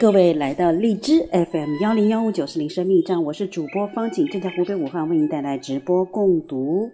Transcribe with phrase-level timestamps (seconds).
[0.00, 6.90] 各位来到荔枝 FM 幺零幺五九四零生命站，我是主播方景，正在湖北武汉为您带来直播共读。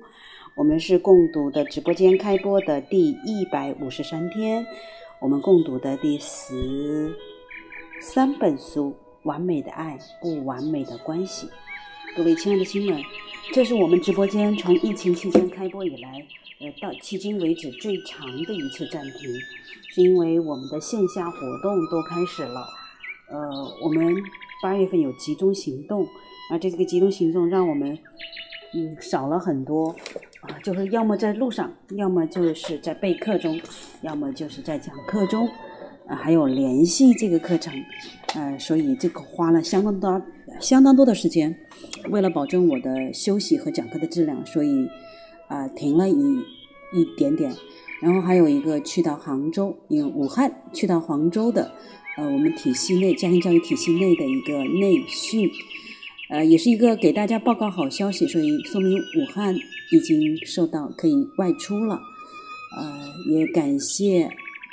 [0.56, 4.67] 我们是共读的直播间开播的第一百五十三天，
[5.20, 7.14] 我们共读的第十
[8.00, 8.91] 三本书
[9.23, 11.47] 《完美的爱，不完美的关系》。
[12.17, 13.00] 各位亲爱的亲们，
[13.53, 16.26] 这是我们直播间从疫情期间开播以来，
[16.58, 19.32] 呃，到迄今为止最长的一次暂停，
[19.94, 22.67] 是因为我们的线下活动都开始了。
[23.28, 23.38] 呃，
[23.82, 24.14] 我们
[24.62, 26.05] 八月份有集中行动，
[26.50, 27.99] 啊，这个集中行动让我们
[28.73, 29.88] 嗯少了很多
[30.40, 33.61] 啊，就是要么在路上，要么就是在备课中，
[34.02, 35.49] 要么就是在讲课中，
[36.06, 37.75] 啊，还有联系这个课程，
[38.34, 40.22] 呃，所以这个花了相当多
[40.61, 41.55] 相当多的时间。
[42.11, 44.88] 为了保证我的休息和讲课的质量，所以
[45.49, 46.14] 啊停了一
[46.94, 47.52] 一点点。
[48.02, 51.72] 然后还有一个去到杭州，因为武汉去到杭州的，
[52.16, 55.50] 呃，我们体系内家庭教育体系内的一个内训，
[56.30, 62.00] 呃，也是一个给大家报告好消息，所以说明武汉已经受到可以外出了。
[62.78, 64.30] 呃，也感谢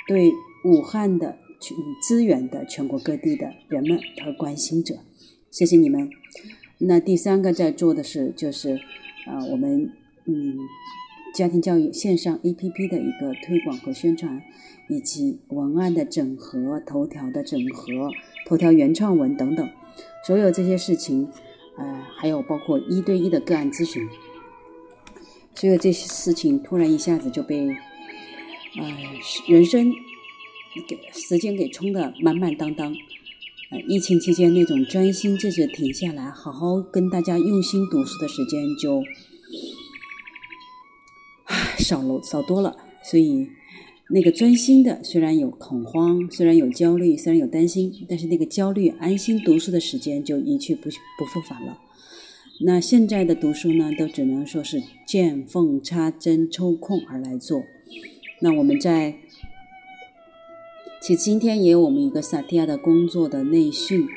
[0.08, 0.32] 对
[0.64, 4.96] 武汉的全资源的全国各地的人们和关心者，
[5.50, 6.10] 谢谢你们。
[6.78, 8.74] 那第三个在做的是，就是
[9.26, 9.90] 啊，我们
[10.26, 10.58] 嗯，
[11.34, 14.42] 家庭教育线上 APP 的一个推广和宣传，
[14.88, 18.10] 以及文案的整合、头条的整合、
[18.46, 19.68] 头条原创文等等，
[20.26, 21.28] 所有这些事情，
[21.76, 24.08] 呃，还有包括一对一的个案咨询，
[25.54, 28.84] 所有这些事情突然一下子就被呃
[29.48, 29.92] 人生
[30.86, 32.94] 给时间给冲得满满当当。
[33.70, 39.02] 呃疫情期间那种专心致志停下来，好好跟大家用心读书的时间就
[41.78, 42.76] 少了少多了。
[43.02, 43.48] 所以
[44.10, 51.78] 那个专心的，虽然有恐慌，虽然有焦虑，虽然有担心，但是那个焦虑安心读书的时间就一去不不复返了。
[52.60, 57.62] 那现在的读书呢，都只能说是见缝插针、抽空而来做。
[58.40, 59.16] 那我们在。
[61.00, 64.08] 其实今天也有我们一个萨提亚的工作的内训，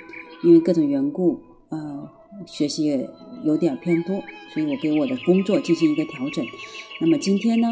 [0.42, 2.10] 因为各种缘故，呃，
[2.45, 3.10] 学习也
[3.44, 4.24] 有点偏多，
[4.54, 6.45] 所以我给我的工作进行一个调整。
[7.01, 7.68] 那么今天呢，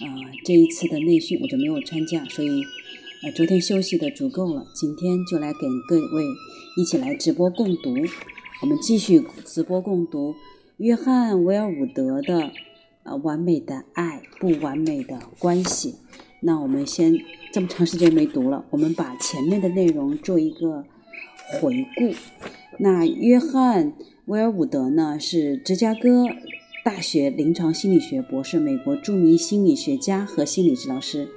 [0.00, 0.06] 呃，
[0.44, 2.48] 这一次的内训我就没有参加，所以，
[3.22, 6.24] 呃，昨天休息的足够了，今天就来给各位
[6.78, 7.94] 一起来直播共读。
[8.62, 10.34] 我们继续直播共读
[10.78, 12.40] 约翰·威尔伍德的
[13.02, 15.92] 《呃完美的爱，不完美的关系》。
[16.40, 17.14] 那我们先
[17.52, 20.86] 这么长时间没读了，我们把前面的内容做一个
[21.60, 22.14] 回顾。
[22.78, 23.92] 那约翰·
[24.24, 26.24] 威尔伍德呢，是芝加哥
[26.82, 31.28] 大学临床心理学博士，美国著名心理学家和心理治疗师，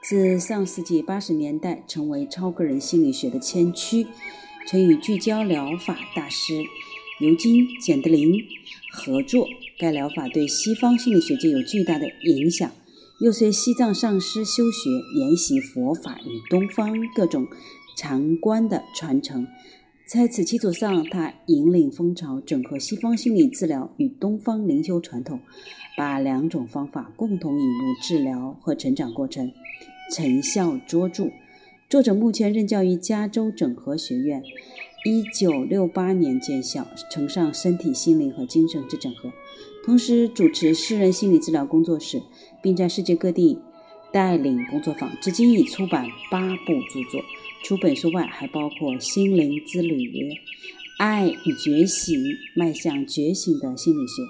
[0.00, 4.06] 自上世纪八十年代成为超个人心理学的先驱，
[4.68, 6.62] 曾与聚焦疗法大师
[7.20, 8.34] 尤金·简德林
[8.92, 9.48] 合作，
[9.80, 12.70] 该疗法对西方心理学界有巨大的影响。
[13.20, 17.48] 又随西藏上师修学研习佛法与东方各种
[17.96, 19.46] 禅观的传承，
[20.06, 25.40] 在此基础上，他引领风潮，整合西方心理治疗与东方灵修传统，
[25.96, 29.50] 把两种方法共同引入治疗和成长过程，
[30.14, 31.30] 成效卓著。
[31.88, 34.42] 作者目前任教于加州整合学院，
[35.06, 39.32] 一九六八年建校，崇尚身体、心灵和精神之整合，
[39.84, 42.20] 同时主持私人心理治疗工作室。
[42.62, 43.58] 并在世界各地
[44.10, 47.20] 带领工作坊，至今已出版八部著作。
[47.64, 49.96] 除本书外，还包括《心灵之旅》
[50.98, 52.20] 《爱与觉醒》
[52.54, 54.22] 《迈向觉醒的心理学》。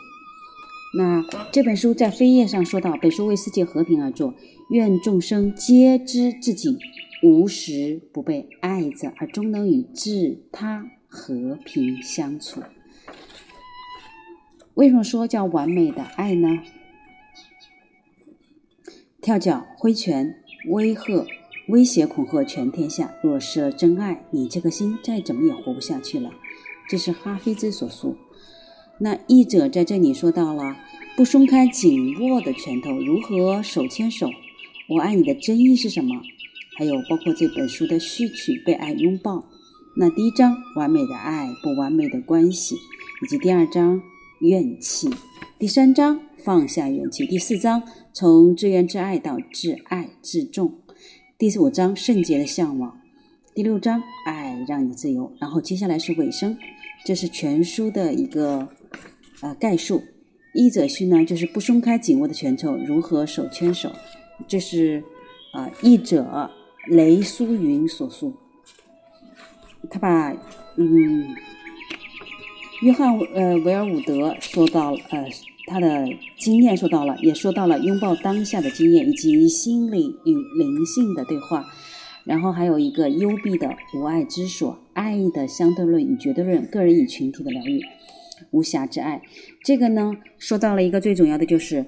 [0.96, 4.32] 那这本书在扉页上说到：“本书为世界和平而作，
[4.70, 6.78] 愿众生皆知自己
[7.24, 12.62] 无时不被爱着，而终能与自他和平相处。”
[14.74, 16.60] 为什么说叫完美的爱呢？
[19.20, 20.36] 跳脚、挥拳、
[20.68, 21.26] 威吓、
[21.68, 23.14] 威胁、恐吓全天下。
[23.22, 26.30] 若失了真爱，你这颗心再怎么也活不下去了。
[26.88, 28.16] 这是哈菲兹所述。
[28.98, 30.76] 那译者在这里说到了
[31.16, 34.28] 不松开紧握的拳头，如何手牵手？
[34.88, 36.14] 我爱你的真意是什么？
[36.76, 39.36] 还有包括这本书的序曲《被爱拥抱》。
[39.96, 42.74] 那第一章完美的爱，不完美的关系，
[43.22, 44.02] 以及第二章
[44.40, 45.08] 怨气，
[45.58, 47.82] 第三章放下怨气，第四章。
[48.12, 50.72] 从自怨自爱到自爱自重，
[51.36, 53.00] 第五章圣洁的向往，
[53.54, 56.56] 第六章爱让你自由，然后接下来是尾声，
[57.04, 58.68] 这是全书的一个
[59.40, 60.00] 呃概述。
[60.52, 63.90] 译者序呢，就是不松开紧握的拳头，如何手牵手？
[64.46, 65.02] 这是
[65.52, 66.48] 啊译者
[66.86, 68.32] 雷淑云所述。
[69.90, 70.32] 他把
[70.76, 71.34] 嗯
[72.82, 75.28] 约翰呃维尔伍德说到呃
[75.66, 76.06] 他的
[76.38, 81.64] 经验说到了，也说到了拥抱当下的经验，以及心理与灵性的对话。
[82.24, 87.82] 然后还有一个幽闭的无爱之所，爱的相对论与绝对论，个人与群体的疗愈，
[88.50, 89.20] 无暇之爱。
[89.62, 91.84] 这个呢，说到了一个最重要的，就是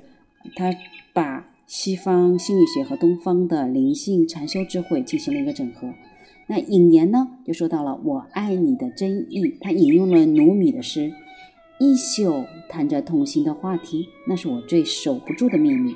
[0.54, 0.75] 他
[1.14, 5.88] 把西方心理学和东方的灵性禅修智慧进行了一个整合。
[6.49, 11.12] 那引言呢，就说到了“我爱你的真意”，他引用了努米的诗
[11.78, 15.95] ：“一宿谈着同心的话题，那是我最守不住的秘密，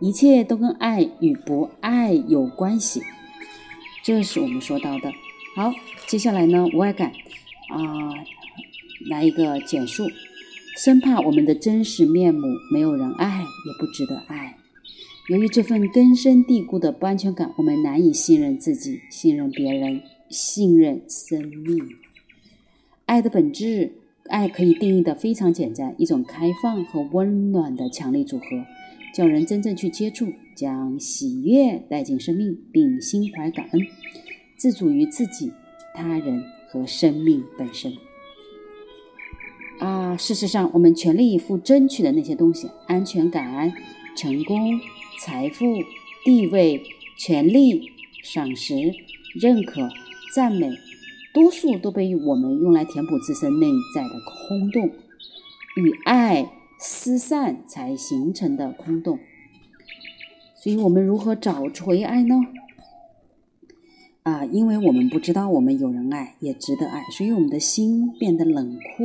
[0.00, 3.02] 一切都跟爱与不爱有关系。”
[4.04, 5.12] 这是我们说到的。
[5.54, 5.72] 好，
[6.06, 7.12] 接下来呢，无爱感
[7.68, 8.10] 啊，
[9.08, 10.04] 来一个简述，
[10.76, 14.58] 生怕我们的真实面目没有人爱，也不值得爱。
[15.28, 21.88] 由于这份根深蒂固的不安全感，我们难以信任自己，信任别人，信任生命。
[23.06, 23.92] 爱的本质，
[24.28, 28.44] 爱可以定义的非常简单，一种开放和温暖的强力组合。
[29.14, 33.80] 叫人真正去接触，将喜悦带进生命，并心怀感恩，
[34.56, 35.52] 自主于自己、
[35.94, 37.92] 他人和生命本身。
[39.78, 43.70] 啊，事实上，我们全力以赴争取的那些东西——安全感、
[44.16, 44.80] 成功、
[45.20, 45.66] 财富、
[46.24, 46.82] 地位、
[47.18, 47.90] 权利、
[48.22, 48.74] 赏识、
[49.34, 49.86] 认可、
[50.34, 50.70] 赞美，
[51.32, 54.10] 多数都被我们用来填补自身内在的
[54.48, 54.86] 空洞
[55.76, 56.48] 与爱。
[56.84, 59.20] 失散才形成的空洞，
[60.56, 62.34] 所以我们如何找回爱呢？
[64.24, 69.04] 啊，因为我们不知道我们有人爱，也值得爱，所以我们的心变得冷酷。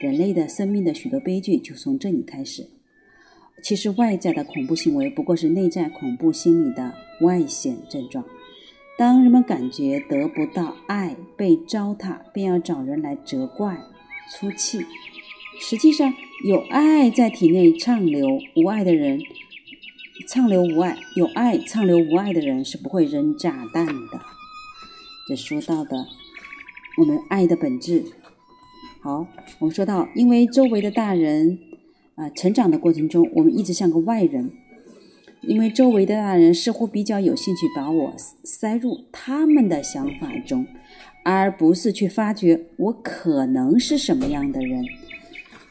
[0.00, 2.68] 人类的生命的许多悲剧就从这里开始。
[3.64, 8.24] 其实外在的恐怖行为不过是内在恐怖心理的外显症状。
[8.98, 13.78] 当人们感觉得不到爱，被糟蹋，便要找人来责怪、
[14.28, 14.84] 出气。
[15.60, 16.12] 实际上，
[16.44, 19.20] 有爱在体内畅流，无爱的人
[20.26, 24.20] 畅流无爱；有爱畅流无爱的人是不会扔炸弹的。
[25.28, 26.08] 这说到的
[26.96, 28.04] 我们爱的本质。
[29.00, 29.28] 好，
[29.60, 31.60] 我们说到，因为周围的大人
[32.16, 34.50] 啊，成长的过程中，我们一直像个外人。
[35.42, 38.12] 因为周围的大人似乎比较有兴趣把我
[38.44, 40.66] 塞入他们的想法中，
[41.24, 44.84] 而不是去发掘我可能是什么样的人。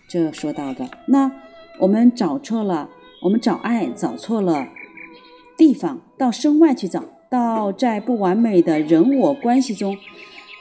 [0.08, 1.32] 这说到的，那
[1.80, 2.90] 我们找错了，
[3.22, 4.70] 我们找爱找错了
[5.58, 9.98] 地方，到身外去找，到在不完美的人我关系中，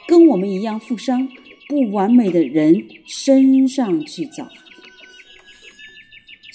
[0.07, 1.27] 跟我们一样负伤、
[1.69, 4.47] 不完美的人身上去找。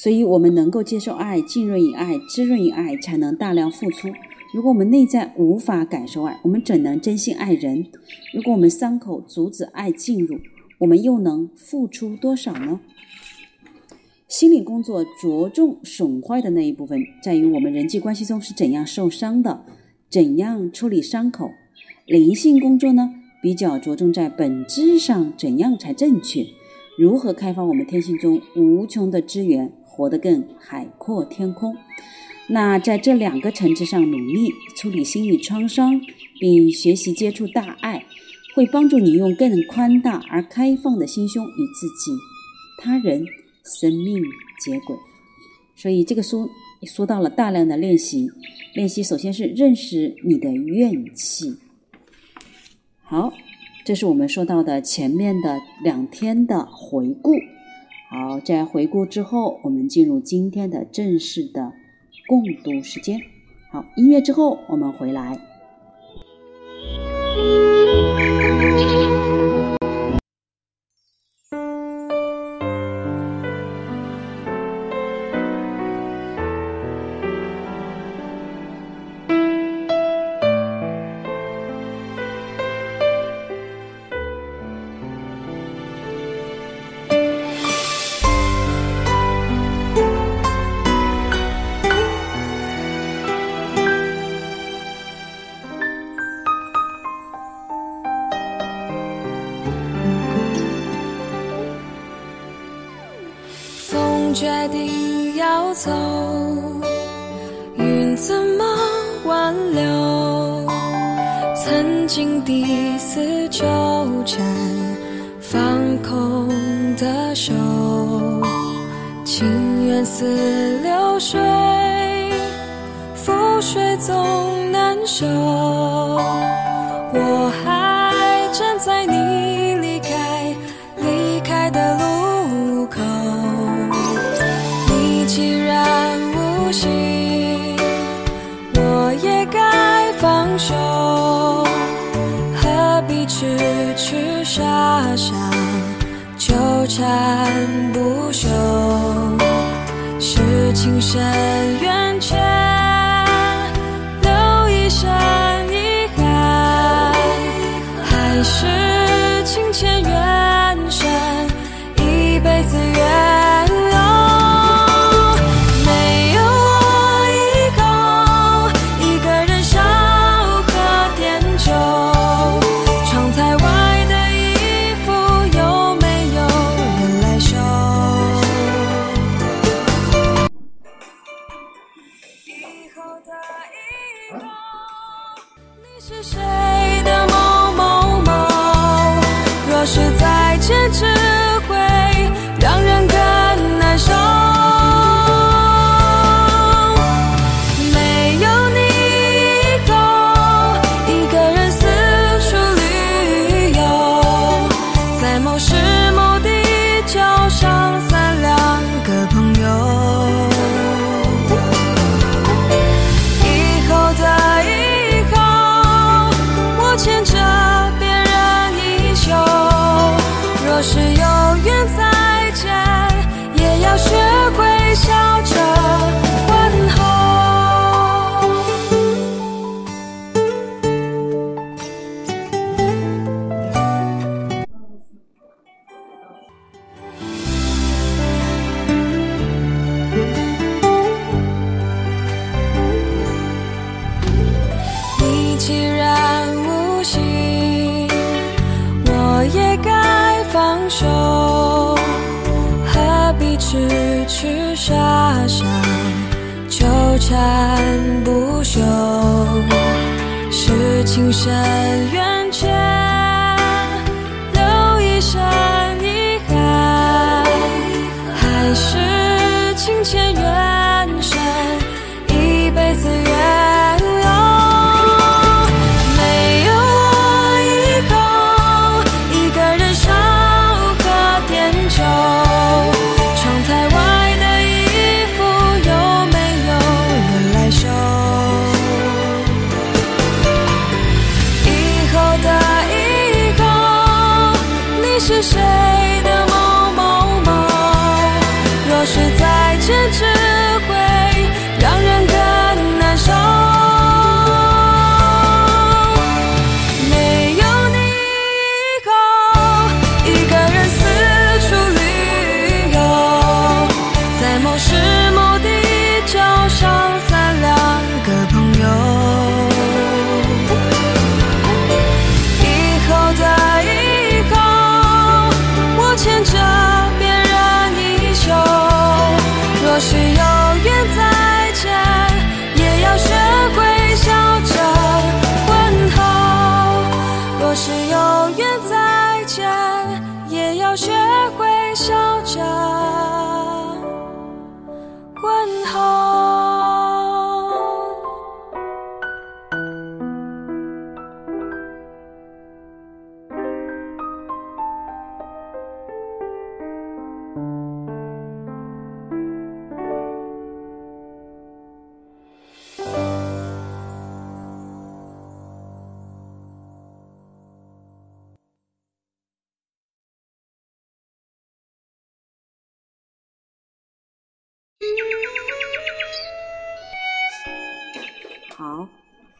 [0.02, 4.08] 所以，我们能够接受爱、浸润于爱、滋润于爱，才能大量付出。
[4.52, 7.86] 如果我们内在无法感受爱，我们怎能真心爱人？
[8.34, 10.40] 如果我们伤口阻止爱进入？
[10.78, 12.80] 我们又能付出多少呢？
[14.26, 19.64] 心理工作着重损坏的那一部分，在于我们人际关系中是怎样受伤的，
[20.10, 21.52] 怎样处理伤口。
[22.06, 26.44] 灵性工作呢，比较着重在本质上怎样才正确，
[26.98, 31.76] 如何开发我们天性中无穷的资源，活得更海阔天空。
[32.48, 36.00] 那在这两个层次上努力处理心理创伤，
[36.40, 38.04] 并学习接触大爱。
[38.54, 42.12] 会帮助你用更宽大而开放的心胸与自己、
[42.76, 43.24] 他人、
[43.64, 44.22] 生命
[44.62, 44.94] 接轨。
[45.74, 46.46] 所以这个书
[46.82, 48.30] 说到了大量的练习，
[48.74, 51.56] 练习首先是认识你的怨气。
[53.00, 53.32] 好，
[53.86, 57.32] 这是我们说到的前面的两天的回顾。
[58.12, 61.72] 好，在回顾之后，我们进入今天的正式的
[62.28, 63.18] 共读时间。
[63.70, 65.40] 好，音乐之后我们回来。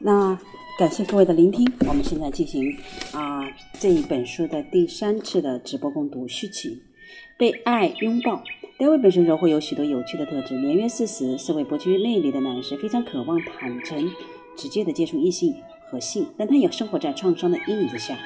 [0.04, 0.36] 那
[0.76, 2.76] 感谢各位的聆听，我们现在进行
[3.12, 6.82] 啊、这一本书的第三次的直播共读续集。
[7.38, 8.42] 被爱拥抱，
[8.78, 10.54] 戴维本身柔会有许多有趣的特质。
[10.54, 14.10] 年约四十，是位不拘内力的男士，非常渴望坦诚、
[14.56, 15.54] 直接的接触异性
[15.88, 18.18] 和性，但他也生活在创伤的阴影之下。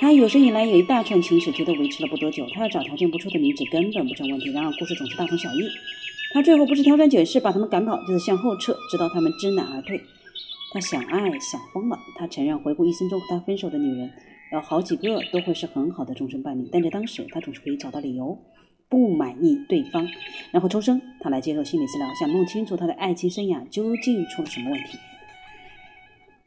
[0.00, 2.44] 他有生以来有一大串情史，觉得维持了不多久。
[2.54, 4.50] 他要找条件不错的女子根本不成问题。
[4.50, 5.68] 然而故事总是大同小异。
[6.34, 10.02] 他最后不是挑三拣四把他们赶跑，就是向后撤，直到他们知难而退。
[10.72, 11.98] 他想爱想疯了。
[12.16, 14.10] 他承认回顾一生中和他分手的女人，
[14.52, 18.38] 有好几个都会是很好的终身伴侣，但在当时他总是可以找到理由
[18.88, 20.06] 不满意对方，
[20.50, 21.00] 然后抽身。
[21.20, 24.98] 他来接受心理治疗，想弄清楚他的爱情生涯究竟出了什么问题。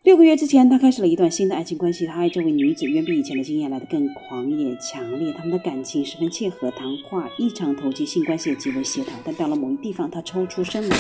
[0.03, 2.07] 六个月之前，他开始了一段新的爱情关系。
[2.07, 9.13] 他爱这位女子远比以前的经验来得更狂野强烈，他们的感情十分契合，谈话异常投机，性关系也极为协调。
[9.23, 10.97] 但到了某一地方，他抽出身来，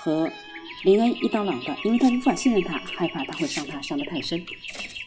[0.00, 0.28] 和
[0.86, 4.40] 林恩一刀两断，因为他无法信任他，害怕他会伤他伤得太深。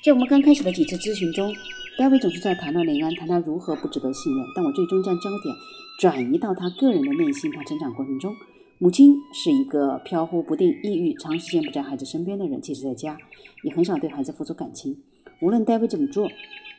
[0.04, 1.56] 在我们刚开始的几次咨询中，
[1.98, 4.46] 戴维总是在谈论林恩，谈他如何不值得信任。
[4.54, 5.56] 但我最终将焦点
[5.98, 7.50] 转移到他个人的内心。
[7.54, 8.36] 他成长过程中，
[8.78, 13.18] 母亲是一个飘忽不定、抑郁、长时间不在孩子身边的人，即使在家，
[13.64, 14.98] 也很少对孩子付出感情。
[15.40, 16.30] 无论戴维怎么做，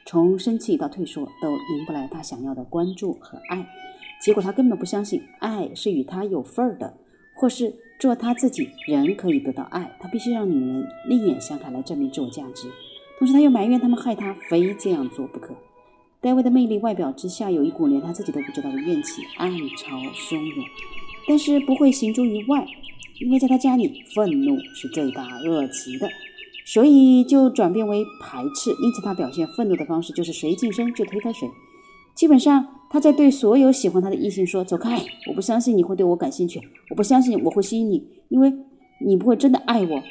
[0.05, 3.67] 从生气到退缩，都赢不来他想要的关注和爱。
[4.23, 6.93] 结果他根本不相信爱是与他有份儿的，
[7.35, 9.89] 或是做他自己人可以得到爱。
[10.01, 12.69] 他必须让女人另眼相看来证明自我价值。
[13.19, 15.55] 同时，他又埋怨他们害他非这样做不可。
[16.23, 20.65] 戴维的魅力外表之下有一股连他自己都不知道的怨气，暗潮汹涌，
[21.29, 22.67] 但是不会行诸于外，
[23.21, 26.09] 因为在他家里，愤怒是罪大恶极的，
[26.67, 28.71] 所以就转变为排斥。
[28.71, 31.49] 因此，他表现愤怒的方式就是谁近身就推开谁。
[32.15, 35.01] 基本上，他在对所有喜欢他的异性说：“走开！
[35.29, 38.53] 我不相信你会对我感兴趣，我不相信我会吸引你，因为
[39.07, 40.03] 你不会真的爱我。”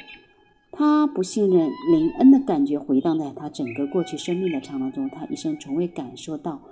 [0.72, 6.62] 他不信任林恩的感觉回荡在他整个过去生命的长廊中，他一生从未感受到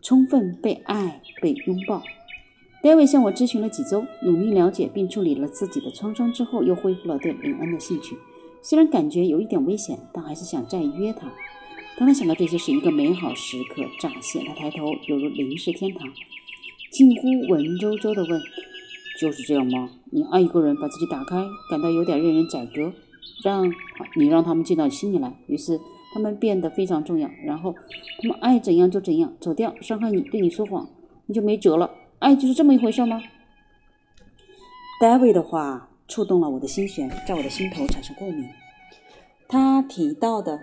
[0.00, 2.02] 充分被爱、被拥抱。
[2.80, 8.16] David 向我咨询了几周，努力了解并处理了自己的创伤之后，又恢复了对林恩的兴趣。
[8.62, 11.26] 虽然感觉有一点危险，但还是想再约他。
[11.98, 14.44] 当他想到这些时，一个美好时刻乍现。
[14.44, 16.08] 他抬头，犹如临时天堂，
[16.92, 18.40] 近乎文绉绉地问
[19.20, 19.90] ：“就是这样吗？
[20.12, 22.92] 你爱一个人，把自己打开，感到有点任人宰割？”
[23.44, 23.68] 让
[24.16, 25.78] 你让他们进到心里来，于是
[26.12, 27.28] 他们变得非常重要。
[27.44, 27.74] 然后
[28.22, 30.88] 他们爱怎样就怎样，走掉，伤害你，对你说谎，
[31.26, 31.90] 你就没辙了。
[32.20, 33.20] 爱就是这么一回事吗
[35.00, 38.48] ？David 的话触动了我的心弦，在我的心头产生共鸣。
[39.48, 40.60] 他提到的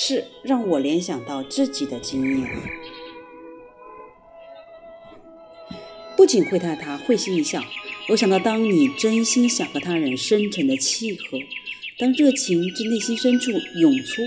[0.00, 2.48] 是让我联想到自己的经验。
[6.16, 7.60] 不仅会他他会心一笑。
[8.08, 11.36] 我想到，当你真心想和他人深沉的契合，
[11.98, 14.22] 当热情自内心深处涌出，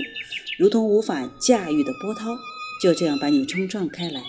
[0.58, 2.36] 如同无法驾驭的波涛，
[2.82, 4.22] 就这样把你冲撞开来。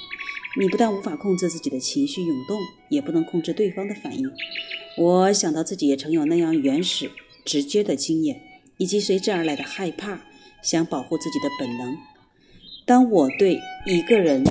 [0.57, 4.31] 你不但无法控制自己的情绪涌动，也不能控制对方的反应。
[4.97, 7.11] 我想到自己也曾有那样原始、
[7.43, 8.41] 直接的经验，
[8.77, 10.21] 以及随之而来的害怕，
[10.63, 11.97] 想保护自己的本能。
[12.85, 14.43] 当我对一个人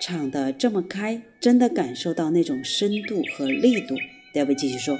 [0.00, 3.94] 敞得这么开，真的感受到那种深度和力度。
[4.34, 4.98] 戴维继续说：“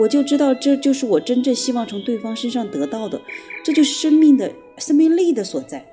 [0.00, 3.22] 我就知道，这就是我真正希望从对方身上得到的，
[3.64, 5.86] 这就是生命的生命力的所在。”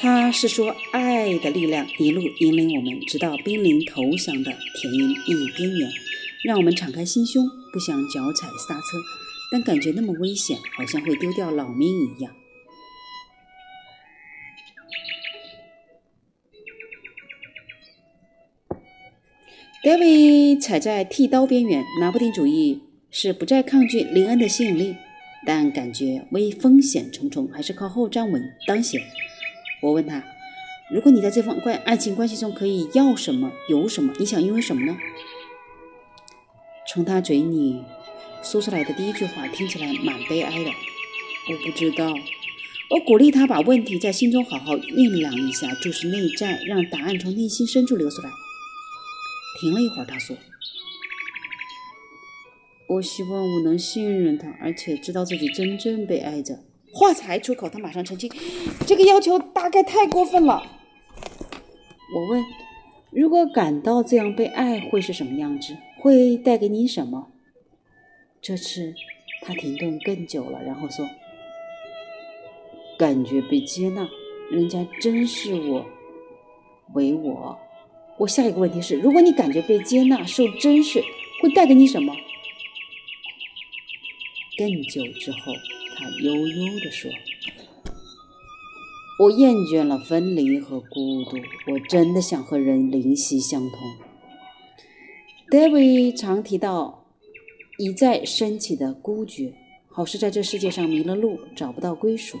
[0.00, 5.88] 他是说，爱的力量一路引领我们，直到濒临投降的田野边缘，
[6.42, 8.98] 让我们敞开心胸，不想脚踩刹车，
[9.52, 12.32] 但感觉那么危险，好像会丢掉老命一样。
[19.82, 24.94] David 踩在剃刀边缘，拿不定主意是不再抗拒林恩的吸引力，
[25.46, 29.00] 但感觉危风险重重，还是靠后站稳当先。
[29.80, 30.22] 我问他
[30.92, 34.94] ：“如果你在这方关爱情关系中可以要什么有什么，你想拥有什么呢？”
[36.86, 37.82] 从他嘴里
[38.42, 40.70] 说出来的第一句话听起来蛮悲哀的。
[40.70, 42.12] 我不知道。
[42.90, 48.28] 我鼓励他把问题在心中好好酝酿一下，就是内在，让答案从内心深处流出来。
[49.60, 50.36] 停了一会儿，他说
[52.88, 56.58] ：“我希望我能信任他，而且知道自己真正被爱着。”
[56.92, 58.28] 话才出口，他马上澄清
[58.84, 60.60] ：“这个要求大概太过分了。”
[62.12, 62.42] 我问
[63.14, 65.76] ：“如果感到这样被爱，会是什么样子？
[66.00, 67.28] 会带给你什么？”
[68.42, 68.94] 这次
[69.42, 71.06] 他停顿更久了，然后说
[72.98, 74.08] ：“感觉被接纳，
[74.50, 75.86] 人家珍视我，
[76.94, 77.58] 为我。”
[78.18, 81.02] 我下一个问题是：如果你感觉被接纳、受珍视，
[81.42, 82.14] 会带给你什么？
[84.58, 85.52] 更久之后，
[85.96, 87.10] 他悠悠地说
[89.20, 91.38] ：“我厌倦了分离和孤独，
[91.72, 93.78] 我真的想和人灵犀相通。
[95.50, 96.99] ”David 常提到
[97.80, 99.54] 一再升起的孤绝，
[99.88, 102.38] 好似在这世界上迷了路，找不到归属。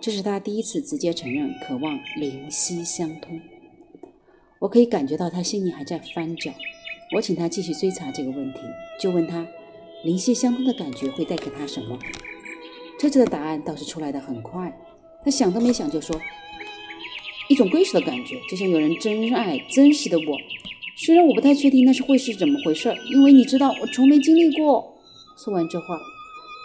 [0.00, 3.38] 这是他第一次直接承认渴望灵犀相通。
[4.58, 6.50] 我可以感觉到他心里还在翻搅。
[7.14, 8.60] 我请他继续追查这个问题，
[8.98, 9.46] 就问他
[10.02, 11.98] 灵犀相通的感觉会带给他什么。
[12.98, 14.74] 这次的答案倒是出来的很快，
[15.22, 16.18] 他想都没想就说
[17.50, 20.38] ：“一种归属的感觉，就像有人真爱、真实的我。
[20.98, 24.94] 虽然我不太确定那是会是怎么回事，因为你知道我从没经历过。”
[25.36, 25.98] 说完这话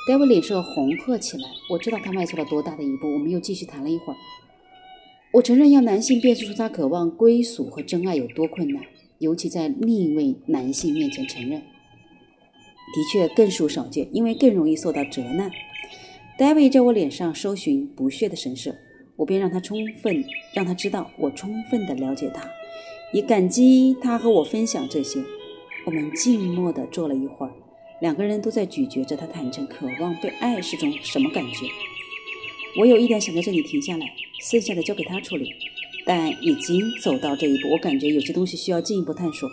[0.07, 1.43] ，，David 脸色红褐起来。
[1.69, 3.13] 我知道他迈出了多大的一步。
[3.13, 4.15] 我们又继续谈了一会儿。
[5.33, 8.81] 我承认，要男性辨识出他渴望归属和真爱有多困难，
[9.19, 15.51] 尤其在另一位男性面前承认，的确更属少见，因为更容易受到责难。
[16.37, 18.75] David 在我脸上搜寻不屑的神色，
[19.17, 22.49] 我便让他充分让他知道我充分的了解他，
[23.13, 25.23] 也感激他和我分享这些。
[25.85, 27.53] 我们静默地坐了一会儿，
[28.01, 31.65] 两个人都在咀嚼着他坦诚渴望被爱是种什么感觉。
[32.79, 34.05] 我有一点想在这里停下来，
[34.39, 35.51] 剩下的交给他处理。
[36.03, 39.47] 但已经走到这一步，我感觉有些东西需要进一步探索。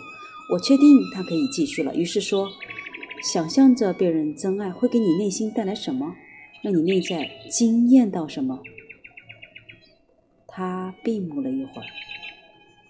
[0.51, 2.49] 我确定他可以继续了，于是说
[3.21, 6.15] ：“想象着被人真爱会给你内心带来什么，
[6.63, 8.61] 让你内在惊艳到什么？”
[10.47, 11.85] 他闭目了一会儿，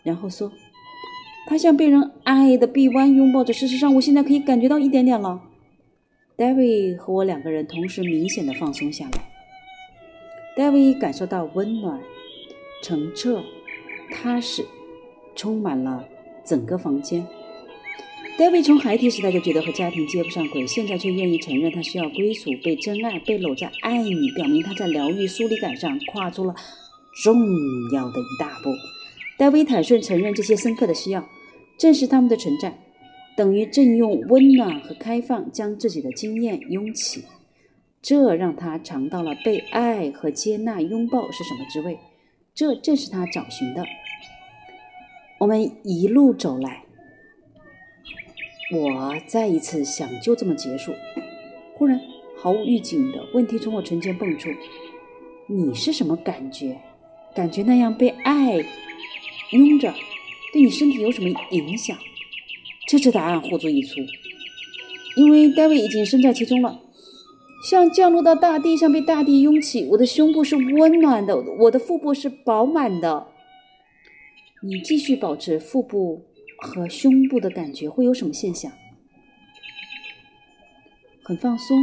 [0.04, 0.52] 然后说
[1.48, 3.54] ：“他像被人爱的臂弯拥抱着。
[3.54, 5.42] 事实上，我现在可以感觉到一点点了。
[6.38, 9.12] ”David 和我两个人同时明显的放松下来。
[10.56, 12.00] David 感受到温暖、
[12.82, 13.44] 澄澈、
[14.12, 14.66] 踏实，
[15.36, 16.06] 充满了
[16.46, 17.26] 整个房间。
[18.38, 26.56] David 从孩提时代就觉得和家庭接不上轨，现在却愿意承认他需要归属、被真爱、被搂在爱里，表明他在疗愈疏离感上跨出了
[27.22, 27.38] 重
[27.94, 28.70] 要的一大步。
[29.40, 31.26] 戴维坦率承认这些深刻的需要，
[31.78, 32.78] 正是他们的存在，
[33.38, 37.24] 等于正用温暖和开放将自己的经验拥起。
[38.02, 41.98] 这让他尝到了被爱和接纳、拥抱是什么滋味。
[42.54, 43.86] 这正是他找寻的。
[45.40, 46.84] 我们一路走来，
[48.74, 50.92] 我再一次想就这么结束。
[51.76, 51.98] 忽然，
[52.36, 54.50] 毫无预警的问题从我唇间蹦出
[55.48, 56.78] ：“你是什么感觉？
[57.34, 58.62] 感觉那样被爱
[59.52, 59.94] 拥着，
[60.54, 61.98] 对你身体有什么影响？”
[62.88, 64.00] 这次答案呼之欲出，
[65.16, 66.80] 因为 David 已经身在其中了。
[67.64, 69.86] 像降落到大地上，被大地拥起。
[69.92, 73.28] 我的胸部是温暖的，我的腹部是饱满的。
[74.64, 76.26] 你继续保持腹部
[76.58, 78.72] 和胸部的感觉，会有什么现象？
[81.24, 81.78] 很放松，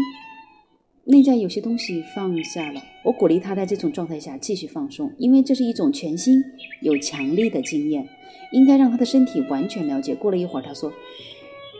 [1.07, 2.83] 内在有些东西放下了。
[3.05, 6.43] 我鼓励他在这种状态下继续放松，因为这是一种全新、
[6.83, 8.09] 有强力的经验，
[8.53, 10.15] 应该让他的身体完全了解。
[10.15, 10.93] 过了一会儿，他说：“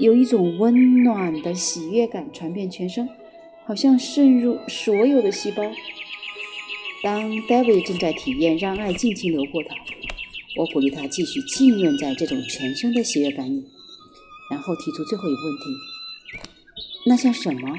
[0.01, 3.09] 有一种温暖的喜悦感传遍全身。”
[3.67, 5.65] 好像渗入所有的细胞。
[7.03, 9.75] 当 David 正在体验让爱尽情流过他，
[10.57, 13.65] 我鼓励他继续浸润在这种全身的喜悦感里，
[14.53, 15.65] 然后提出最后一个问题：
[17.07, 17.77] 那像什么？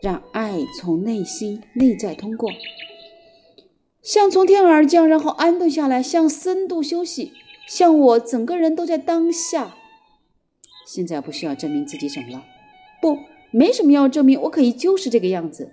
[0.00, 2.50] 让爱从内心内在通过，
[4.02, 7.32] 像从天而降，然后安顿下来，像深度休息，
[7.68, 9.76] 像我整个人都在当下。
[10.86, 12.44] 现在不需要证明自己什么了，
[13.02, 13.18] 不。
[13.50, 15.72] 没什么要证明，我可以就是这个样子。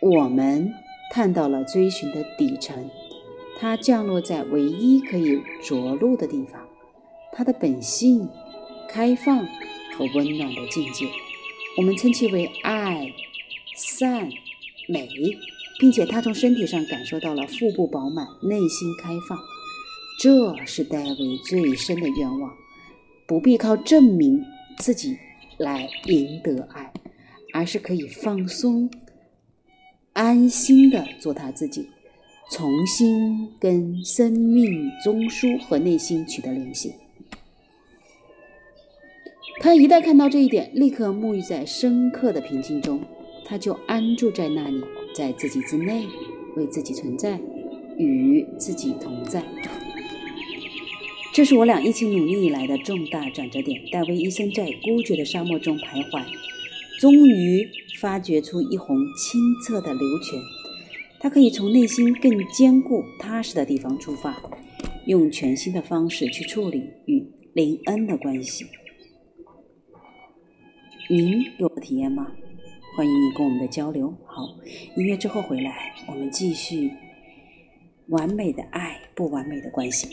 [0.00, 0.74] 我们
[1.12, 2.90] 看到了追寻的底层，
[3.60, 6.66] 它降落在唯一可以着陆的地方，
[7.30, 8.28] 它的本性、
[8.88, 9.38] 开放
[9.96, 11.06] 和温暖的境界，
[11.76, 13.12] 我们称其为爱、
[13.76, 14.28] 善、
[14.88, 15.08] 美，
[15.78, 19.38] 并且他从身体上感受到了腹部饱满、内心开放。
[20.20, 22.52] 这是戴维最深的愿望，
[23.26, 24.44] 不必靠证明
[24.78, 25.16] 自己。
[25.58, 26.92] 来赢得爱，
[27.52, 28.90] 而是可以放松、
[30.12, 31.88] 安心的做他自己，
[32.50, 36.92] 重新跟生命中枢和内心取得联系。
[39.62, 43.00] 他一旦看到这一点，立刻沐浴在深刻的平静中，
[43.44, 44.82] 他就安住在那里，
[45.14, 46.04] 在自己之内，
[46.56, 47.40] 为自己存在，
[47.96, 49.40] 与自己同在。
[51.32, 53.80] 这是我俩一起努力以来的重大转折点。
[53.92, 56.24] 戴维医生在孤绝的沙漠中徘徊，
[57.00, 57.64] 终于
[58.00, 60.40] 发掘出一泓清澈的流泉。
[61.20, 64.42] 他可以从内心更坚固、踏实的地方出发，
[65.06, 68.66] 用全新的方式去处理与林恩的关系。
[71.08, 72.32] 您有体验吗？
[72.96, 74.14] 欢迎你跟我们的交流。
[74.24, 74.42] 好，
[74.96, 76.92] 音乐之后回来，我们继续
[78.08, 80.08] 完美的爱，不完美的关系。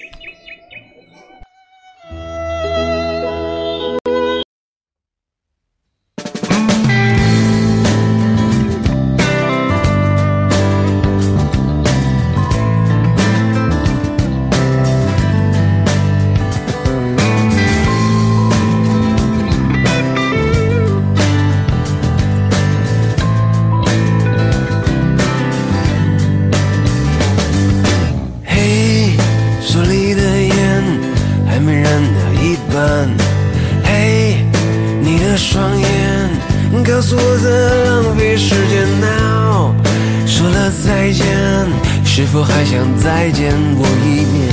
[42.20, 44.44] 是否还想再见我一面？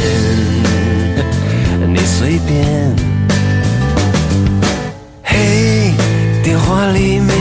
[1.93, 2.95] 你随便。
[5.25, 5.93] 嘿，
[6.45, 7.35] 电话里面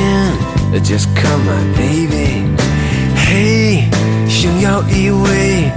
[0.83, 2.41] ，Just call my baby。
[3.15, 3.83] 嘿，
[4.27, 5.69] 想要依偎，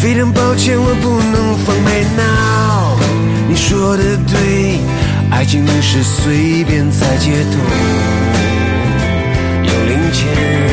[0.00, 2.98] 非常抱歉我不能放开 now。
[3.48, 4.80] 你说的对，
[5.30, 7.56] 爱情不是随便在街头
[9.62, 10.71] 有零钱。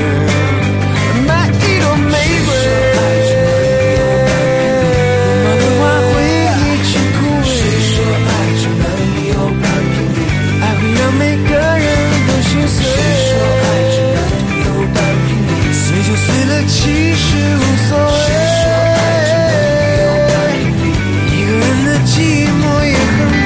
[16.71, 17.25] 其实
[17.57, 18.03] 无所谓。
[21.27, 22.13] 一个人的寂
[22.45, 23.37] 寞也很美。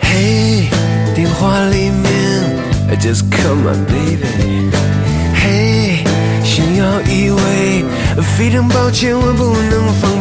[0.00, 0.08] 嘿，
[1.16, 1.34] 电话
[1.66, 2.06] 里面
[3.00, 4.70] ，Just call my baby。
[5.34, 6.04] 嘿，
[6.44, 7.84] 想要依偎，
[8.36, 10.15] 非常抱歉我不能放。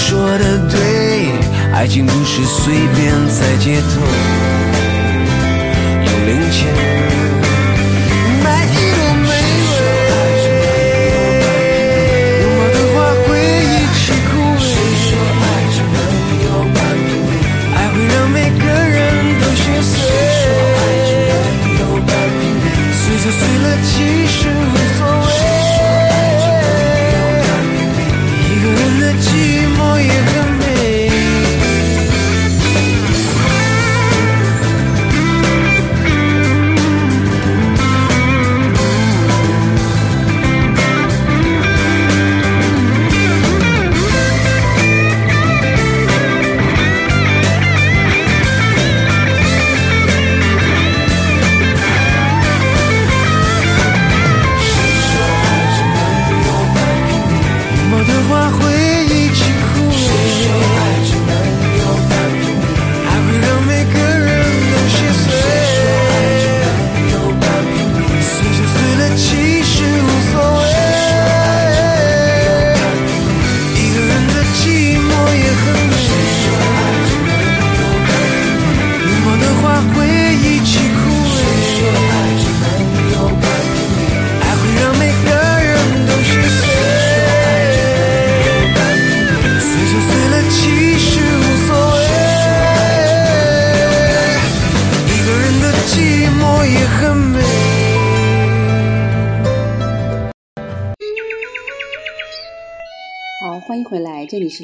[0.00, 0.78] 说的对，
[1.72, 4.00] 爱情不是随便在街头
[6.04, 6.58] 有零钱。
[8.42, 9.28] 买一朵玫
[9.68, 9.72] 瑰，
[12.40, 13.28] 绒毛的花会
[13.62, 14.60] 一起枯萎。
[17.76, 18.98] 爱会让每个人
[19.38, 19.92] 都心碎。
[22.92, 23.92] 碎就碎了，其
[24.26, 25.28] 实无所谓。
[28.42, 29.59] 一个人的寂寞
[30.00, 30.39] 也很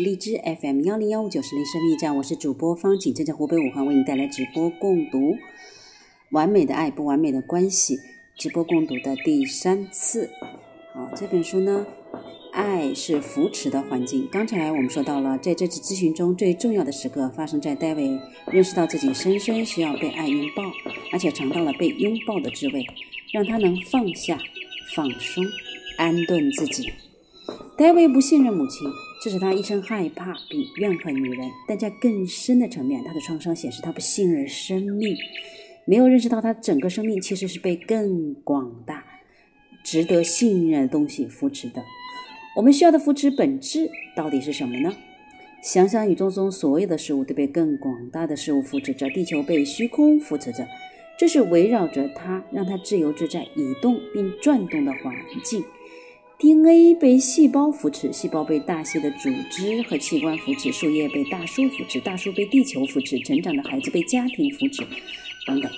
[0.00, 5.18] 荔枝 FM 幺零幺五九十零生命驿站，我是主播方景，正在湖北武汉为你带来直播共读
[6.30, 7.96] 《完美的爱不完美的关系》
[8.36, 10.30] 直播共读的第三次。
[10.92, 11.86] 好，这本书呢，
[12.52, 14.28] 爱是扶持的环境。
[14.30, 18.18] 刚才我们说到了，在这次咨询中最重要的时刻发生在戴维
[18.50, 20.62] 认识到自己深深需要被爱拥抱，
[21.12, 22.84] 而且尝到了被拥抱的滋味，
[23.32, 24.38] 让他能放下、
[24.94, 25.44] 放松、
[25.96, 26.92] 安顿自己。
[27.76, 28.88] 戴维不信任母亲，
[29.22, 31.50] 这是他一生害怕并怨恨女人。
[31.68, 35.16] 但在更深的层面，他的创伤显示他不信任生命，
[35.84, 39.04] 没有认识到他整个生命其实是被更广大、
[39.84, 41.82] 值得信任的东西扶持的。
[42.56, 44.92] 我们需要的扶持本质到底是什么呢？
[45.62, 50.66] 想想宇宙中所有的事物都被更广大的事物扶持着，地球被虚空扶持着，
[51.18, 55.62] 这是围绕着它，让它自由自在移动并转动的环境。
[56.38, 64.82] DNA 被细胞扶持，细胞被大细的组织和器官扶持，树叶被大树扶持，大树被地球扶持，成长的孩子被家庭扶持，
[65.46, 65.70] 等等。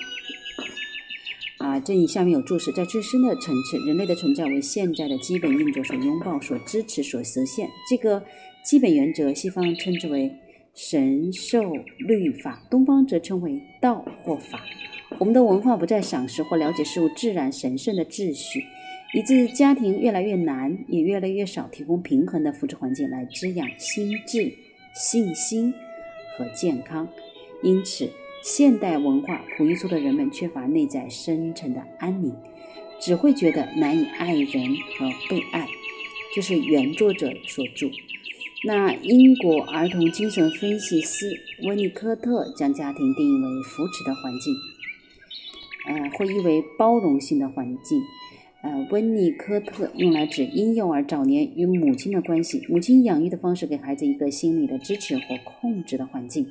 [1.59, 7.69] 啊，这里下面有注释，在最深的层次，人类的存在为现在的基本运作所拥抱、所支持、所实现。
[7.89, 8.21] 这个
[8.65, 10.29] 基本原则，西方称之为
[10.73, 14.61] 神授律法，东方则称为道或法。
[15.19, 18.65] 我们的文化不再赏识或了解事物自然神圣的秩序。
[19.11, 24.53] 以致家庭越来越难，也越来越少提供平衡的扶持环境来滋养心智、
[24.93, 25.73] 信心
[26.37, 27.07] 和健康。
[27.63, 28.07] 因此，
[28.43, 32.35] 现代文化哺育出的人们缺乏内在深层的安宁，
[32.99, 35.67] 只会觉得难以爱人和被爱。
[36.35, 37.89] 这是原作者所著。
[38.63, 41.31] 那英国儿童精神分析师
[41.63, 44.53] 温尼科特将家庭定义为扶持的环境，
[45.87, 47.99] 呃，或译为包容性的环境。
[48.61, 56.45] 呃，温尼科特用来指婴幼儿早年与母亲的关系，母亲养育的方式给孩子一个心理的支持或控制的环境，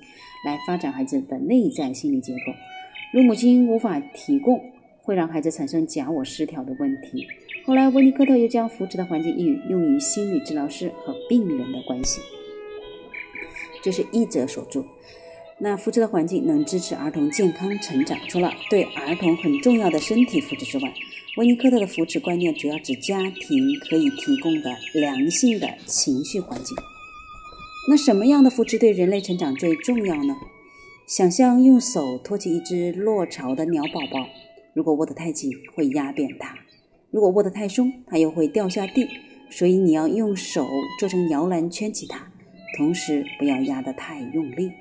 [0.47, 2.55] 来发展孩子的内在心理结构。
[3.13, 4.59] 如母亲无法提供，
[5.03, 7.27] 会让孩子产生假我失调的问题。
[7.67, 12.23] 后来，温尼科特又将扶持的环境一语用于心理治疗师和病人的关系，
[13.83, 14.83] 这是译者所著。
[15.59, 18.17] 那扶持的环境能支持儿童健康成长。
[18.29, 20.95] 除了对儿童很重要的身体扶持之外，
[21.39, 26.77] 温尼科特的扶持观念主要指家庭可以提供的良性的情绪环境。
[27.89, 30.35] 那什么样的扶持对人类成长最重要呢？
[31.07, 34.29] 想象用手托起一只落巢的鸟宝宝，
[34.75, 36.57] 如果握得太紧，会压扁它；
[37.13, 39.07] 如果握得太松，它又会掉下地。
[39.49, 40.67] 所以你要用手
[40.99, 42.33] 做成摇篮圈起它，
[42.77, 44.73] 同时不要压得太用力。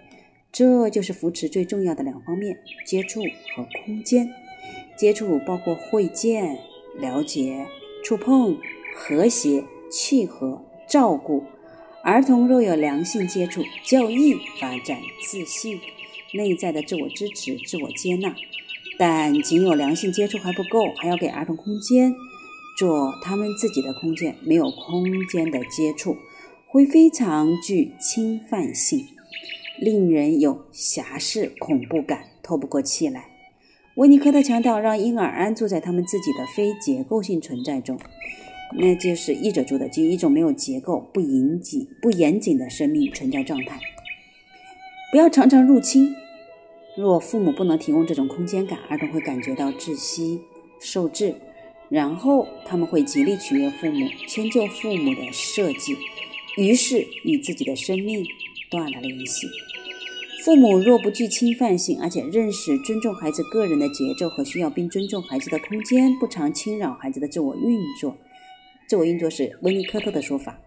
[0.52, 3.22] 这就是扶持最重要的两方面：接触
[3.56, 4.28] 和空间。
[4.98, 6.58] 接触包括会见、
[6.98, 7.68] 了解、
[8.04, 8.58] 触碰、
[8.96, 11.44] 和谐、契合、照顾。
[12.04, 15.80] 儿童若有良性接触，较易发展自信、
[16.34, 18.34] 内在的自我支持、自我接纳。
[18.98, 22.16] 但仅有良性接触还不够，还要给儿童空间，
[22.78, 24.36] 做他们自己的空间。
[24.42, 26.18] 没有空间的接触，
[26.66, 29.06] 会非常具侵犯性。
[29.80, 33.37] 令人有狭视恐怖感，透不过气来。
[33.98, 37.98] 维尼科特强调，让婴儿安住在他们自己的非结构性存在中，
[38.78, 43.80] 那就是译者住的，即一种没有结构、不严谨、不严谨的生命存在状态。
[45.12, 46.16] 不要常常入侵。
[46.96, 50.42] 若父母不能提供这种空间感，儿童会感觉到窒息、
[50.80, 51.34] 受制，
[51.90, 55.96] 然后他们会极力取悦父母，迁就父母的设计，
[56.56, 58.24] 于是与自己的生命
[58.70, 59.48] 断了联系。
[60.48, 68.16] 父母若不具侵犯性，而且认识、尊重孩子个人的节奏和需要，并尊重孩子的空间，不常侵扰孩子的自我运作。
[68.88, 70.58] 自我运作是温尼科特的说法。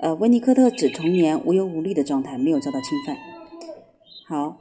[0.00, 3.16] 呃，温尼科特指童年无忧无虑的状态，没有遭到侵犯，
[4.26, 4.58] 好，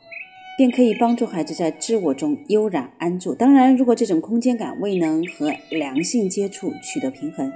[0.55, 3.33] 便可以帮助孩子在自我中悠然安住。
[3.33, 7.51] 当然，如果这种空间感未能和良性接触取得平衡，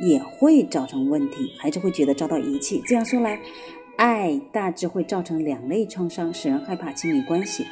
[0.00, 1.52] 也会造成问题。
[1.60, 2.82] 孩子会觉得遭到遗弃。
[2.84, 3.38] 这样说来。
[3.96, 7.64] 爱大致会造成两类创伤，使人害怕亲密关系。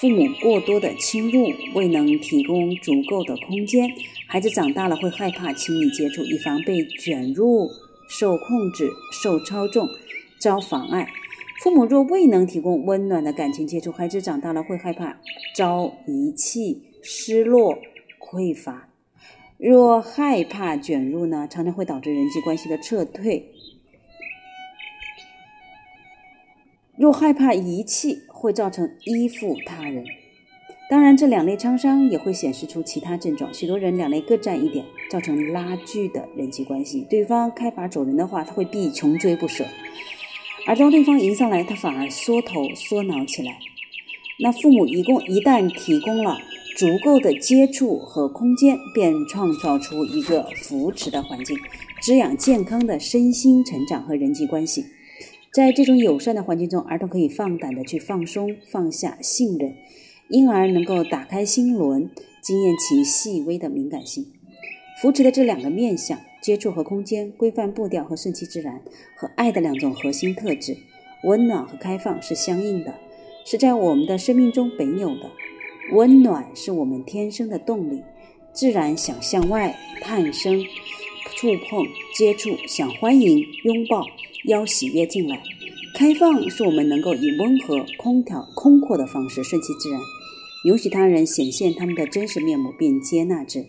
[0.00, 3.88] 父母过多的侵入，未能提供足够的空间，
[4.26, 7.66] 孩子长大了会害怕亲密接触，以防被卷入、
[8.08, 8.90] 受控制、
[9.22, 9.88] 受操纵、
[10.38, 11.08] 遭妨碍。
[11.62, 15.18] 父母若未能提供温暖的感情接触，孩子长大了会害怕
[15.56, 17.78] 遭遗弃、失落、
[18.20, 18.90] 匮乏。
[19.56, 23.50] 若害怕卷入呢，常常会导致人际关系的撤退。
[26.98, 30.04] 若害怕遗弃，会造成依附他人。
[30.88, 33.52] 当然，这两类创伤也会显示出其他症状。
[33.52, 37.04] 许多人两类各占一点，造成拉锯的人际关系。
[37.10, 39.64] 对方开拔走人的话，他会必穷追不舍；
[40.66, 43.58] 而当对方迎上来，他反而缩头缩脑起来。
[44.38, 46.38] 那父母一共一旦提供了
[46.78, 51.58] 足够的接触和空间，便创造出一个扶持的环境，
[52.00, 54.84] 滋养健康的身心成长和人际关系。
[55.52, 59.74] 在这种友善的环境中，儿童可以放胆的去放松、放下、信任，
[60.28, 62.10] 因而能够打开心轮，
[62.42, 64.26] 经验其细微的敏感性。
[65.00, 68.80] 扶持的这两个面相——接触和空间、规范步调和顺其自然，
[69.14, 70.76] 和爱的两种核心特质——
[71.24, 72.94] 温暖和开放，是相应的，
[73.44, 75.30] 是在我们的生命中本有的。
[75.92, 78.02] 温暖是我们天生的动力，
[78.52, 80.62] 自然想向外探生、
[81.36, 84.06] 触碰、接触，想欢迎、拥抱。
[84.46, 85.42] 邀喜悦进来，
[85.94, 90.00] 开放是我们能够以温和、空调、空阔的方式顺其自然，
[90.64, 93.66] 允许他人显现他们的真实面目，并接纳之，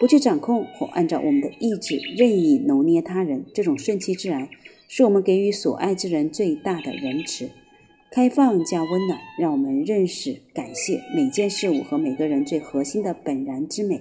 [0.00, 3.44] 不去掌控或按照我们的意志任意揉捏他人。
[3.54, 4.48] 这种顺其自然，
[4.88, 7.50] 是我们给予所爱之人最大的仁慈。
[8.10, 14.00] 开放加温暖，让我们认识、感谢每件事物和每个人最核心的本然之美。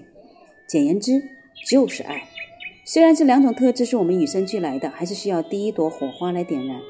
[0.67, 1.21] 简言之，
[1.67, 2.29] 就是爱。
[2.85, 6.81] 虽然这两种特质是我们与生俱来的，还是需要第一朵火花来点燃。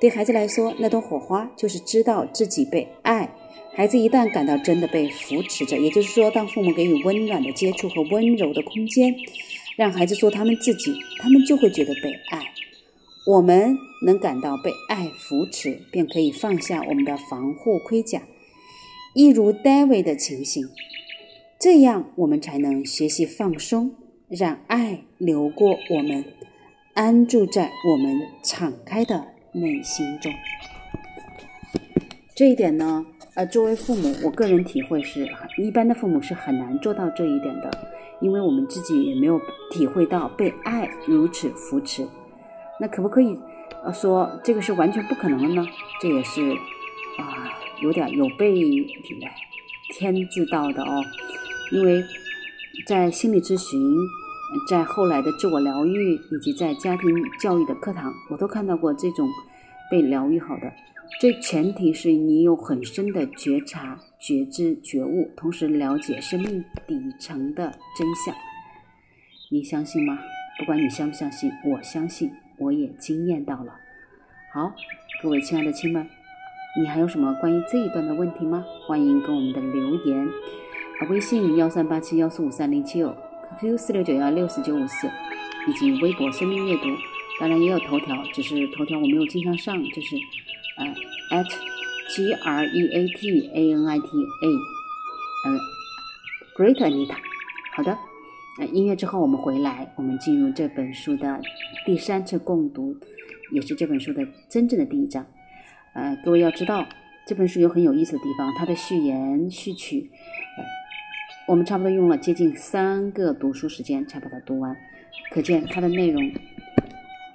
[0.00, 3.32] 对孩子来说，那朵火花就是知道自己被爱。
[3.72, 9.14] 孩子一旦感到真的被扶持着，也就是说，当父母给予温暖的接触和温柔的空间，
[9.76, 12.44] 让孩子做他们自己，他们就会觉得被爱。
[13.24, 18.22] 我们能感到被爱扶持，便可以放下我们的防护盔甲，
[19.14, 20.68] 一如 David 的情形。
[21.60, 23.92] 这样，我们才能学习放松。
[24.28, 26.22] 让爱流过我们，
[26.92, 30.30] 安住在我们敞开的内心中。
[32.36, 35.26] 这一点呢，呃，作为父母，我个人体会是，
[35.56, 37.70] 一般的父母是很难做到这一点的，
[38.20, 42.06] 因为我们自己也没有体会到被爱如此扶持。
[42.78, 43.34] 那可不可以
[43.82, 45.66] 呃说这个是完全不可能的呢？
[46.02, 46.50] 这也是
[47.18, 47.50] 啊，
[47.80, 48.86] 有点有悖于
[49.94, 51.02] 天之道的哦，
[51.72, 52.04] 因为
[52.86, 53.80] 在心理咨询。
[54.66, 57.06] 在后来的自我疗愈以及在家庭
[57.38, 59.28] 教育的课堂，我都看到过这种
[59.90, 60.72] 被疗愈好的。
[61.20, 68.34] 这前提是你有很深的觉察、觉知、觉悟，同时了解生命底层的真相。
[69.50, 70.18] 你相信吗？
[70.58, 73.74] 不管你相不相信，我相信，我也惊艳到了。
[74.54, 74.72] 好，
[75.22, 76.08] 各位亲爱的亲们，
[76.80, 78.64] 你还有什么关于这一段的问题吗？
[78.86, 80.26] 欢迎跟我们的留言，
[81.06, 83.14] 微信幺三八七幺四五三零七六。
[83.60, 85.10] QQ 四六九幺六四九五四，
[85.66, 86.84] 以及微博生命阅读，
[87.40, 90.16] 当然也有头条，只是头条我没有经常上，就是
[90.76, 90.84] 呃
[91.30, 91.48] at
[92.14, 94.48] G R E A T A N I T A，
[95.46, 95.58] 呃
[96.56, 97.16] ，Great Anita，
[97.74, 97.96] 好的，
[98.58, 101.40] 那音乐之后我们回来，我们进入这本书的
[101.86, 102.94] 第三次共读，
[103.50, 105.26] 也是这本书的真正的第一章。
[105.94, 106.86] 呃，各位要知道
[107.26, 110.10] 这本书有很有意思的地方，它的序言序曲。
[111.48, 114.76] 我们差不多用了接近三个读书时间才把它读完，
[115.30, 116.30] 可见它的内容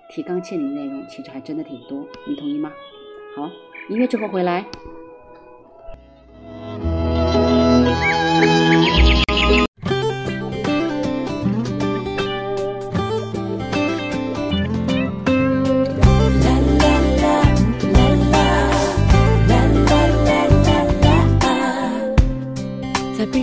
[0.08, 2.72] 提纲挈领内容其实还真的挺多，你同意吗？
[3.36, 3.50] 好，
[3.90, 4.64] 音乐之后回来。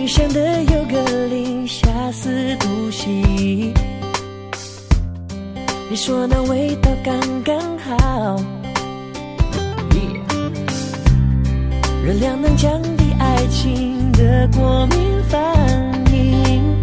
[0.07, 3.73] 上的有个零下四度息。
[5.89, 8.41] 你说那味道刚刚好。
[12.03, 14.97] 热量能降低爱情的过敏
[15.29, 15.39] 反
[16.11, 16.81] 应，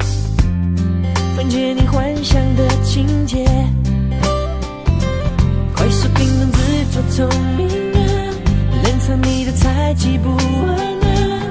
[1.37, 3.45] 分解你幻想的情节，
[5.75, 7.99] 快速评论自作聪明啊，
[8.85, 11.51] 脸色你的猜忌不安啊，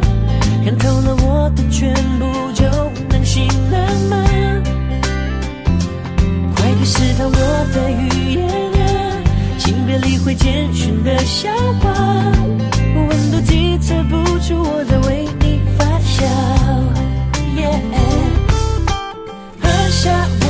[0.64, 1.17] 看透了。
[1.40, 2.66] 我的全部就
[3.10, 3.78] 能行了
[4.10, 4.16] 吗？
[6.56, 7.38] 快别试探我
[7.74, 8.42] 的语言
[8.82, 8.84] 啊
[9.60, 11.94] 请别理会简讯的笑话。
[12.96, 16.26] 温度计测不出我在为你发笑
[17.56, 17.80] yeah
[19.62, 20.10] 喝下
[20.42, 20.48] 我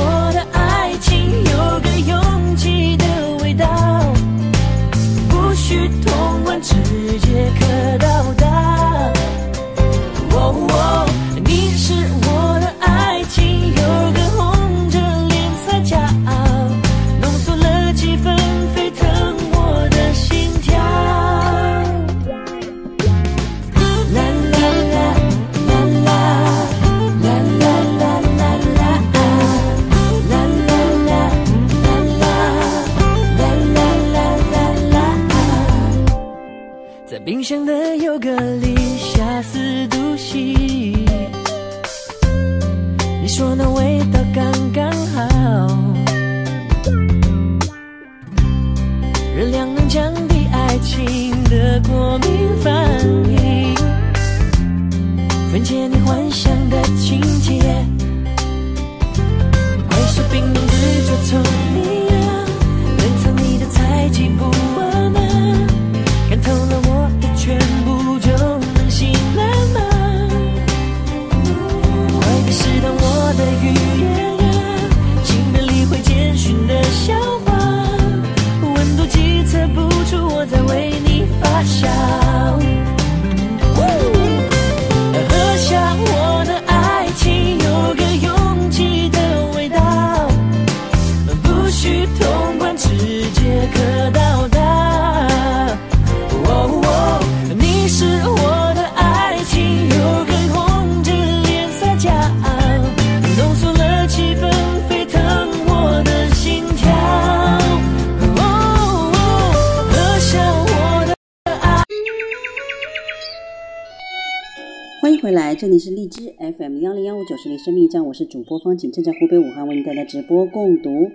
[115.58, 121.10] 这里是荔枝 FM 幺零幺五九十里生命站，我是主播方景，正在湖北武汉为您带来直播共读。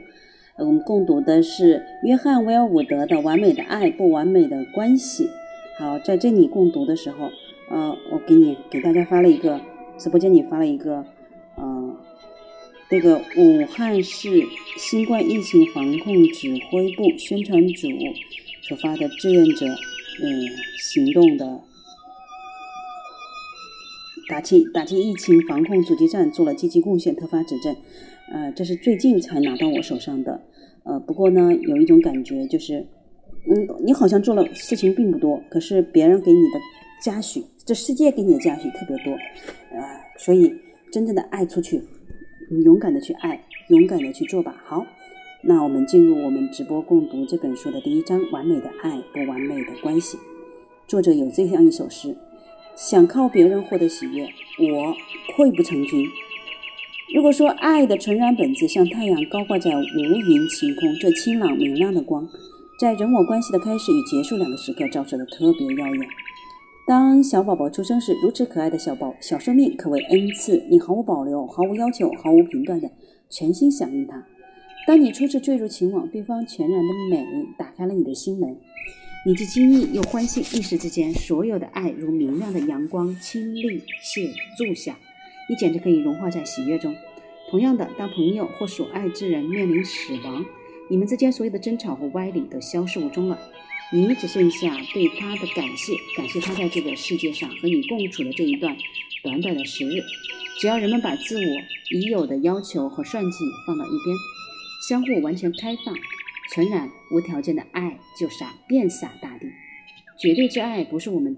[0.58, 5.24] 呃，我们共读的是约翰威尔伍德的《完美的爱，不完美的关系》。
[5.80, 7.30] 好，在这里共读的时候，
[7.70, 9.62] 呃，我给你给大家发了一个
[9.98, 11.06] 直播间里发了一个，
[11.56, 11.96] 呃，
[12.90, 14.44] 这个武汉市
[14.78, 17.88] 新冠疫情防控指挥部宣传组
[18.68, 20.50] 所发的志愿者，嗯，
[20.82, 21.62] 行动的。
[24.34, 27.76] 打击打击疫情防控阻击战做了积极贡献，特发指证。
[28.32, 30.42] 呃，这是最近才拿到我手上的。
[30.82, 32.84] 呃，不过呢，有一种感觉就是，
[33.48, 36.60] 嗯，你好像做了事情并不多，可是别人给你的
[37.04, 39.12] 嘉许，这世界给你的嘉许特别多。
[39.70, 39.80] 呃，
[40.18, 40.52] 所以
[40.92, 41.80] 真正的爱出去，
[42.66, 44.60] 勇敢的去爱，勇敢的去做吧。
[44.66, 44.84] 好，
[45.44, 50.18] 那我们进入我们直播共读这本书的第一章：完美的爱，不完美的关系。
[50.88, 52.18] 作者有这样一首诗：
[52.76, 54.24] 想靠别人获得喜悦，
[54.58, 54.96] 我
[55.36, 56.06] 溃不成军。
[57.14, 62.28] 如果说爱的纯然本质像太阳高挂在无云晴空，这清朗明亮的光，
[62.80, 66.08] 在人我关系的开始与结束两个时刻照射的特别耀眼。
[66.88, 72.90] 当小宝宝出生时，如此可爱的小宝小生命可谓恩赐，你毫无保留、毫无要求、毫无评断的
[73.30, 74.26] 全心响应它。
[74.86, 77.24] 当你初次坠入情网，对方全然的美
[77.58, 78.58] 打开了你的心门，
[79.26, 85.00] 你既惊异又欢喜，一时之间，所有的爱如明亮的阳光倾力泻注下。
[85.48, 86.94] 你简直可以融化在喜悦中。
[87.50, 90.46] 同样的，当朋友或所爱之人面临死亡，
[90.90, 93.40] 你们之间所有的争吵和歪理都消失无踪了。
[93.94, 98.76] 你只剩下对他的感谢，感谢他在这个世界上和你共处的这一段
[99.24, 100.02] 短短的时日。
[100.60, 104.18] 只要人们把自我已有的要求和算计放到一边，
[104.90, 105.96] 相互完全开放、
[106.54, 109.48] 诚然无条件的爱就洒遍洒大地。
[110.20, 111.36] 绝对之爱不是我们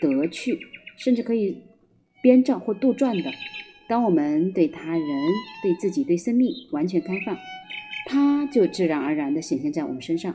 [0.00, 0.58] 得去，
[0.96, 1.62] 甚至可以。
[2.22, 3.30] 编造或杜撰的。
[3.86, 5.06] 当我们对他人、
[5.62, 7.36] 对自己、对生命完全开放，
[8.06, 10.34] 它就自然而然地显现在我们身上。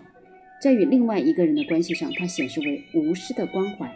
[0.62, 3.88] 在与另外一个人的关系上，它显示为无私的关怀；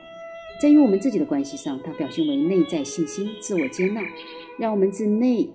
[0.60, 4.02] 在与我们自己的关系上，它表现为内在信心、自我接纳，
[4.58, 5.48] 让我们自内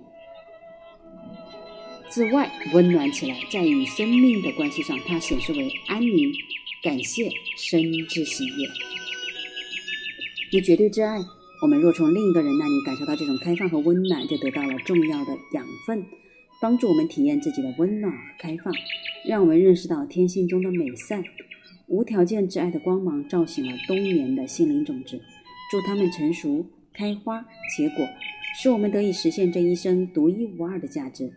[2.09, 3.37] 自外温暖起来。
[3.51, 6.31] 在与生命的关系上，它显示为安宁、
[6.83, 8.67] 感谢、生之喜悦。
[10.51, 11.19] 以绝对之爱。
[11.61, 16.01] 我们若从另一个人那里感受到这种开放和温暖，就得到了重要的养分，
[16.61, 18.73] 帮助我们体验自己的温暖和开放，
[19.27, 21.21] 让我们认识到天性中的美善。
[21.87, 25.19] 无条件之爱的光芒照醒了冬眠的心灵种子，
[25.69, 27.45] 祝它们成熟、开花、
[27.75, 28.07] 结果，
[28.61, 31.29] 使我们得以实现这一生独一无二的价值。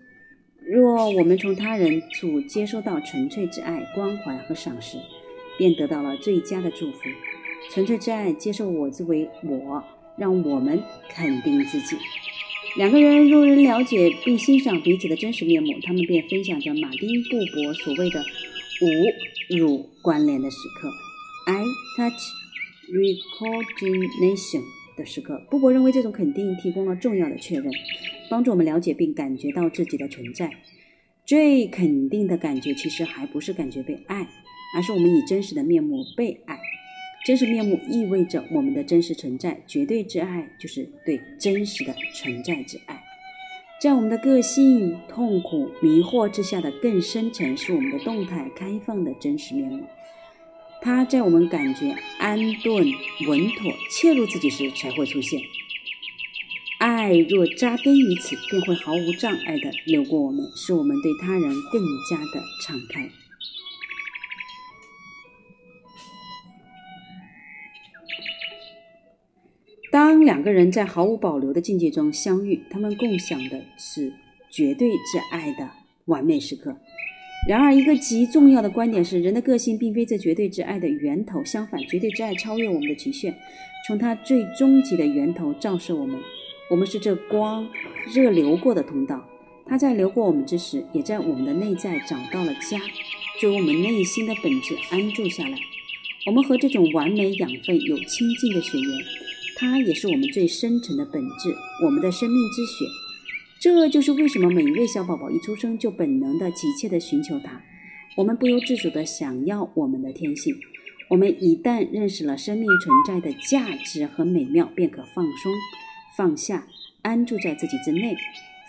[0.67, 4.99] 若我们从他人处接收到纯粹之爱、关怀和赏识，
[5.59, 6.99] 便得到了最佳的祝福。
[7.71, 9.83] 纯粹之爱接受我之为我。
[10.15, 11.97] 让我们肯定自己。
[12.77, 18.23] 两个人若能了解并欣赏彼此的真实面目，他们便分享着马丁·布伯所谓的
[18.83, 20.91] “无辱关联的时刻
[21.51, 21.65] ”（I
[21.97, 22.21] touch
[22.93, 24.63] recognition）
[25.05, 25.41] 时刻。
[25.51, 27.71] 布伯认为这种肯定提供了重要的确认，
[28.31, 30.51] 帮助我们了解并感觉到自己的存在。
[31.25, 34.27] 最肯定的感觉其实还不是感觉被爱，
[34.77, 36.59] 而是我们以真实的面目被爱。
[37.25, 43.01] 真实面目意味着我们的真实存在，绝对之爱就是对真实的存在之爱。
[43.81, 49.85] 在我们的个性、痛苦、迷惑之下的更深层，是我们的动态、开放的真实面目。
[50.85, 52.85] 它在我们感觉安顿、
[53.29, 55.41] 稳妥、切入自己时才会出现。
[56.79, 61.81] 爱若扎根于此，便会毫无障碍地流过我们，使我们对他人更
[62.11, 63.09] 加的敞开。
[69.93, 74.13] 当两个人在毫无保留的境界中相遇，他们共享的是
[74.51, 75.71] 绝对之爱的
[76.07, 76.77] 完美时刻。
[77.49, 83.35] 然而，一个极重要的观点是，人的个性并非这绝对之爱的源头，相反，绝对之爱超越我们的局限，
[83.87, 86.21] 从它最终极的源头照射我们。
[86.71, 87.69] 我们是这光
[88.15, 89.29] 热流过的通道，
[89.67, 92.81] 它在流过我们之时，也在我们的内在找到了家，
[93.41, 95.59] 就我们内心的本质安住下来。
[96.25, 98.99] 我们和这种完美养分有亲近的血缘。
[99.57, 101.53] 它也是我们最深沉的本质，
[101.85, 102.85] 我们的生命之血。
[103.63, 107.63] 这就是为什么每一位小宝宝一出生就本能的、急切的寻求它。
[108.17, 110.53] 我们不由自主的想要我们的天性。
[111.09, 115.53] 我们一旦认识了生命存在的价值和美妙，便可放松、
[116.17, 116.67] 放下、
[117.03, 118.17] 安住在自己之内。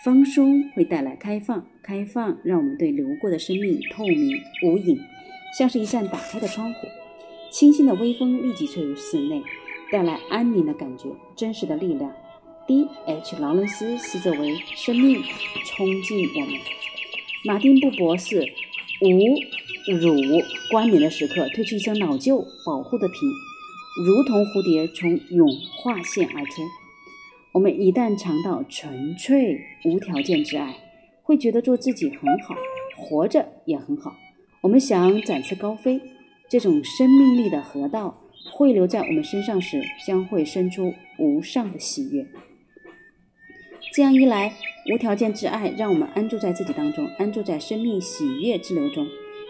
[0.04, 4.96] 放松会带来开放，开放让我们对流过的生命透明无影，
[5.58, 6.86] 像是一扇打开的窗户。
[7.50, 9.42] 清新的微风立即吹入室内。
[9.90, 12.12] 带来安宁的感觉，真实的力量。
[12.66, 13.36] D.H.
[13.40, 15.22] 劳伦斯视作为生命
[15.66, 16.54] 冲进我们。
[17.44, 18.40] 马丁布博士
[19.02, 19.34] 无
[20.00, 20.14] 辱
[20.70, 23.16] 关联的时刻，褪去一身老旧保护的皮，
[24.06, 25.46] 如同蝴蝶从蛹
[25.76, 26.62] 化现而出。
[27.52, 30.74] 我们一旦尝到纯粹无条件之爱，
[31.22, 32.56] 会觉得做自己很好，
[32.96, 34.16] 活着也很好。
[34.62, 36.00] 我们想展翅高飞，
[36.48, 38.22] 这种生命力的河道。
[38.52, 42.24] 汇流在我们身上时，将会生出无上的喜悦。
[43.92, 44.52] 这样一来，
[44.92, 49.06] 无条件之爱让我们安住在自己当中，安住在生命喜悦之流中。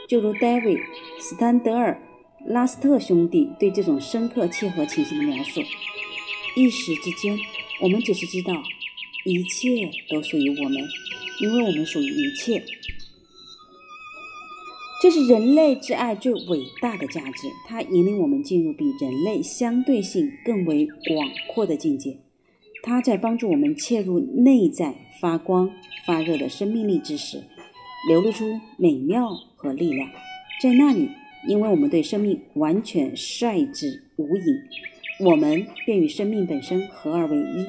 [0.06, 0.80] 就如 David
[1.18, 1.98] 斯坦德尔
[2.46, 5.62] 拉斯特兄弟对这种深刻切合情形的描述：
[6.56, 7.38] 一时之间，
[7.80, 8.52] 我们只是知道
[9.24, 10.82] 一切都属于我们，
[11.40, 12.62] 因为我们属于一切。
[15.00, 22.18] 这是人类之爱最伟大的价值，它引领我们进入比人类相对性更为广阔的境界。
[22.86, 25.70] 它在帮助我们切入内在发光
[26.06, 27.42] 发热的生命力之时，
[28.06, 28.44] 流露出
[28.76, 30.06] 美妙和力量。
[30.60, 31.08] 在那里，
[31.48, 34.60] 因为我们对生命完全率之无影，
[35.20, 37.66] 我们便与生命本身合二为一。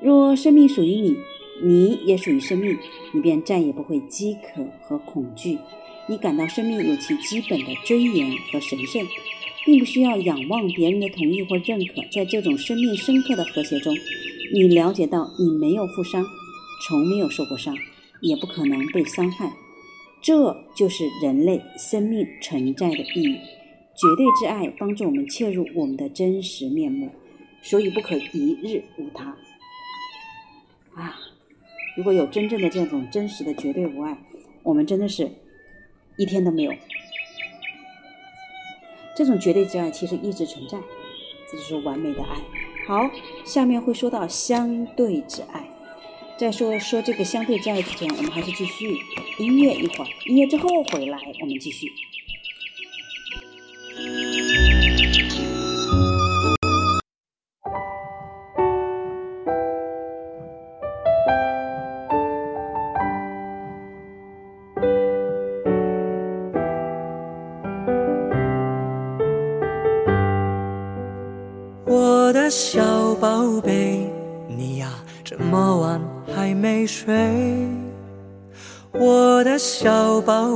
[0.00, 1.16] 若生命属于你，
[1.64, 2.78] 你也属于生命，
[3.12, 5.58] 你便再也不会饥渴和恐惧。
[6.08, 9.04] 你感到生命有其基本的尊严和神圣，
[9.64, 12.02] 并不需要仰望别人的同意或认可。
[12.10, 13.94] 在这种生命深刻的和谐中，
[14.52, 16.24] 你了解到你没有负伤，
[16.86, 17.76] 从没有受过伤，
[18.20, 19.52] 也不可能被伤害。
[20.22, 23.36] 这就是人类生命存在的意义。
[23.94, 27.10] 绝对之爱帮助我们切入我们的真实面目，
[27.62, 29.36] 所以不可一日无它。
[30.94, 31.18] 啊，
[31.96, 34.18] 如果有真正的这种真实的绝对无爱，
[34.62, 35.30] 我们真的是。
[36.20, 36.72] 一天都没有，
[39.18, 40.78] 这种绝对之爱其实一直存在，
[41.50, 42.36] 这就是完美的爱。
[42.86, 43.10] 好，
[43.44, 45.68] 下面会说到相对之爱。
[46.36, 48.96] 在说说这个相对之爱之前，我们还是继续
[49.40, 51.92] 音乐一会儿，音乐之后回来我们继续。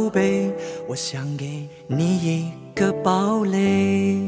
[0.02, 0.50] 宝贝，
[0.88, 4.18] 我想给你一个堡垒，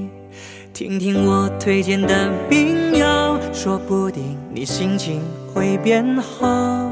[0.73, 5.21] 听听我推荐的民谣，说不定你心情
[5.53, 6.89] 会变好。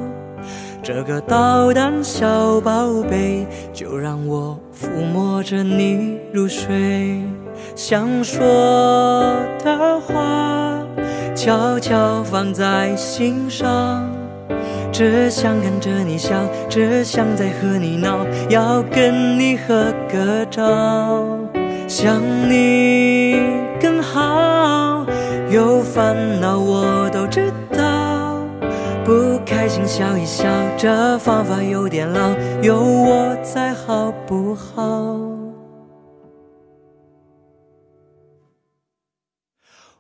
[0.83, 7.23] 这个捣蛋小宝贝，就让我抚摸着你入睡。
[7.77, 8.43] 想说
[9.63, 10.85] 的话，
[11.37, 14.12] 悄悄放在心上。
[14.93, 20.63] 只想看着你笑，只想再和你闹，要跟你合个照。
[21.89, 23.41] 想你
[23.81, 25.07] 更好，
[25.51, 28.39] 有烦恼我都知道。
[29.05, 32.31] 不开心笑一笑，这方法有点老，
[32.63, 35.19] 有我在好不好？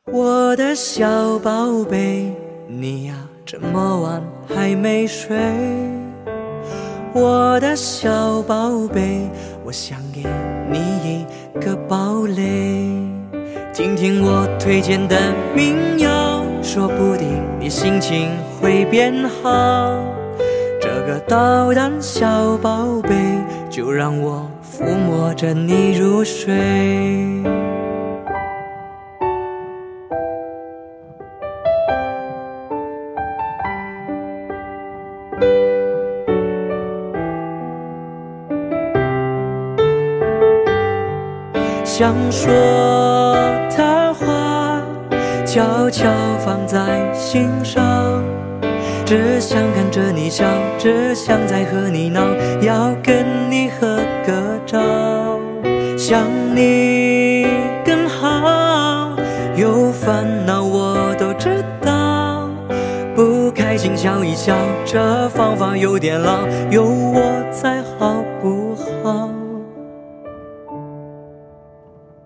[0.07, 2.32] 我的小宝贝，
[2.68, 3.14] 你呀
[3.53, 5.36] 这么晚还没睡。
[7.12, 9.28] 我的小宝贝，
[9.62, 10.24] 我想给
[10.70, 12.88] 你一个堡垒，
[13.74, 17.28] 听听我推荐的民谣，说不定
[17.61, 20.03] 你心情会变好。
[20.80, 23.14] 这个捣蛋小宝贝，
[23.68, 26.55] 就让我抚摸着你入睡。
[41.95, 42.51] 想说
[43.76, 44.80] 的话，
[45.45, 46.09] 悄悄
[46.43, 48.24] 放在心上。
[49.05, 50.47] 只想看着你笑，
[50.78, 52.22] 只想再和你闹，
[52.62, 54.80] 要跟你合个照。
[55.99, 56.22] 想
[56.57, 57.47] 你
[57.84, 59.14] 更好，
[59.55, 62.49] 有烦恼我都知道。
[63.14, 66.38] 不开心笑一笑，这方法有点老，
[66.70, 67.20] 有我
[67.51, 67.82] 在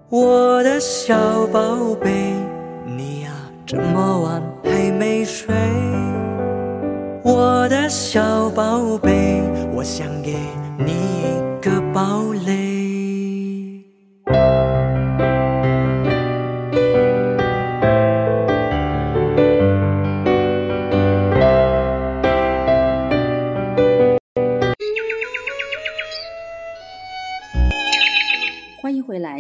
[0.09, 1.17] 我的小
[1.49, 2.33] 宝贝，
[2.87, 3.31] 你呀
[3.67, 5.53] 这么晚还没睡。
[7.25, 9.43] 我的小宝贝，
[9.75, 10.37] 我想给
[10.79, 12.76] 你一个堡垒。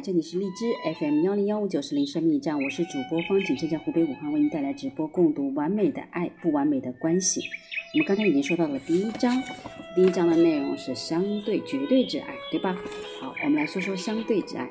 [0.06, 7.40] 这里是荔枝 FM 幺零幺五九四零生命驿站，我是主播方景，正在湖北武汉为您带来直播共读《完美的爱，不完美的关系》。
[7.92, 9.42] 我们刚才已经说到了第一章，
[9.96, 12.78] 第一章的内容是相对绝对之爱，对吧？
[13.20, 14.70] 好，我们来说说相对之爱。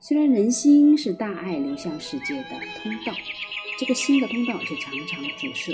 [0.00, 2.50] 虽然人心是大爱流向世界的
[2.82, 3.12] 通道，
[3.78, 5.72] 这个心的通道却常常阻塞。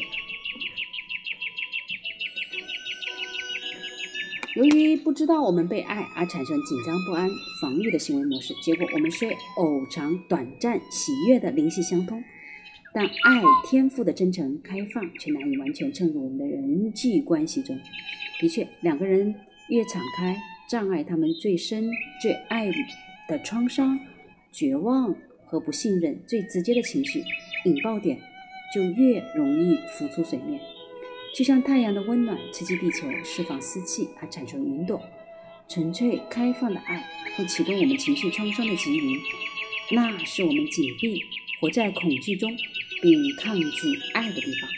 [4.56, 7.30] 由于不知道我们被爱而产生紧张不安、
[7.62, 12.20] 防御的行为模式，结果我们虽偶尝短暂喜悦的灵犀相通，
[12.92, 17.78] 但爱天赋的真诚开放却难以完全渗入我们的人际关系中。
[18.40, 19.32] 的确，两个人
[19.68, 20.36] 越敞开，
[20.68, 21.88] 障碍他们最深、
[22.20, 22.66] 最爱
[23.28, 23.96] 的创伤、
[24.50, 25.14] 绝望
[25.46, 27.22] 和不信任最直接的情绪
[27.66, 28.18] 引爆点，
[28.74, 30.60] 就越容易浮出水面。
[31.34, 35.00] 就像太阳的温暖刺激地球释放湿气而产生云朵，
[35.68, 39.18] 纯粹开放的爱会启动我们情绪创伤的极云，
[39.92, 41.22] 那是我们紧闭、
[41.60, 42.50] 活在恐惧中
[43.00, 43.66] 并抗拒
[44.12, 44.68] 爱的地方。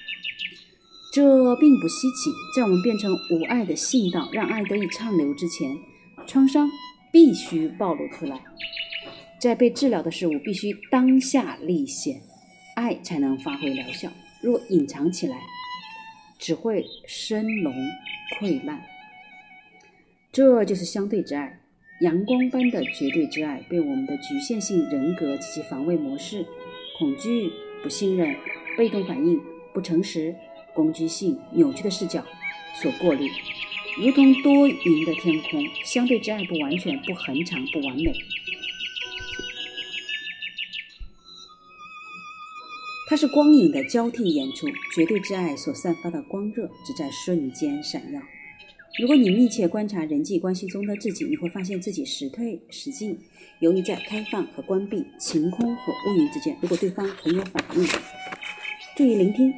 [1.12, 5.76] 这并不稀奇，在我们变成无爱的信道，让爱得以畅流之前，
[6.26, 6.70] 创伤
[7.10, 8.40] 必须暴露出来。
[9.38, 12.20] 在被治疗的事物必须当下立显，
[12.76, 14.10] 爱才能发挥疗效。
[14.42, 15.36] 若隐藏起来，
[16.42, 17.72] 只会生龙
[18.36, 18.82] 溃烂，
[20.32, 21.60] 这就是相对之爱，
[22.00, 26.44] 阳光般的绝对之爱，被我们的局限性人格及其防卫模式、
[26.98, 28.34] 恐惧、不信任、
[28.76, 29.40] 被动反应、
[29.72, 30.34] 不诚实、
[30.74, 32.26] 攻击性、扭曲的视角
[32.82, 33.30] 所过滤，
[34.00, 35.64] 如同多云的天空。
[35.84, 38.12] 相对之爱不完全、不恒常、不完美。
[43.12, 48.18] 它是光影的交替演出，绝对之爱所散发的光热只在瞬间闪耀。
[48.98, 53.18] 如果你密切观察人际关系中的自己，你会发现自己时退时进，
[53.60, 56.56] 由于在开放和关闭、晴空和乌云之间。
[56.62, 57.86] 如果对方很有反应，
[58.96, 59.52] 注意聆听，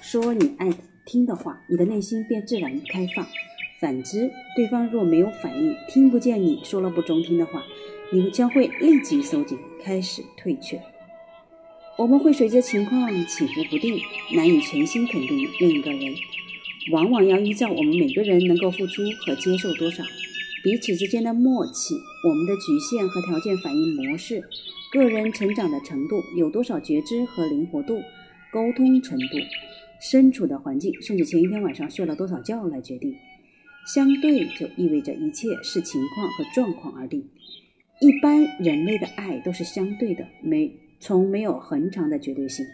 [0.00, 0.72] 说你爱
[1.04, 3.26] 听的话，你的内心便自然开放；
[3.80, 7.64] 反之，对方若没有反应，听不见你说了不中听的话，
[8.12, 10.80] 你将会立即收紧，开始退却。
[11.98, 14.00] 我们会随着情况起伏不定，
[14.34, 16.14] 难以全心肯定另一个人。
[16.90, 20.02] 往往要依照我们每个人能够付出和接受多少，
[20.64, 21.94] 彼此之间的默契，
[22.28, 24.42] 我们的局限和条件反应模式，
[24.90, 28.02] 个人成长的程度，有多少觉知和灵活度，
[28.50, 29.36] 沟通程度，
[30.00, 33.14] 身处的环境，甚至前一天晚上睡了多少觉来决定。
[33.86, 37.28] 相对就意味着一切视情况和状况而定。
[38.00, 40.72] 一般人类的爱都是相对的，没。
[41.02, 42.64] 从没有恒长的绝对性，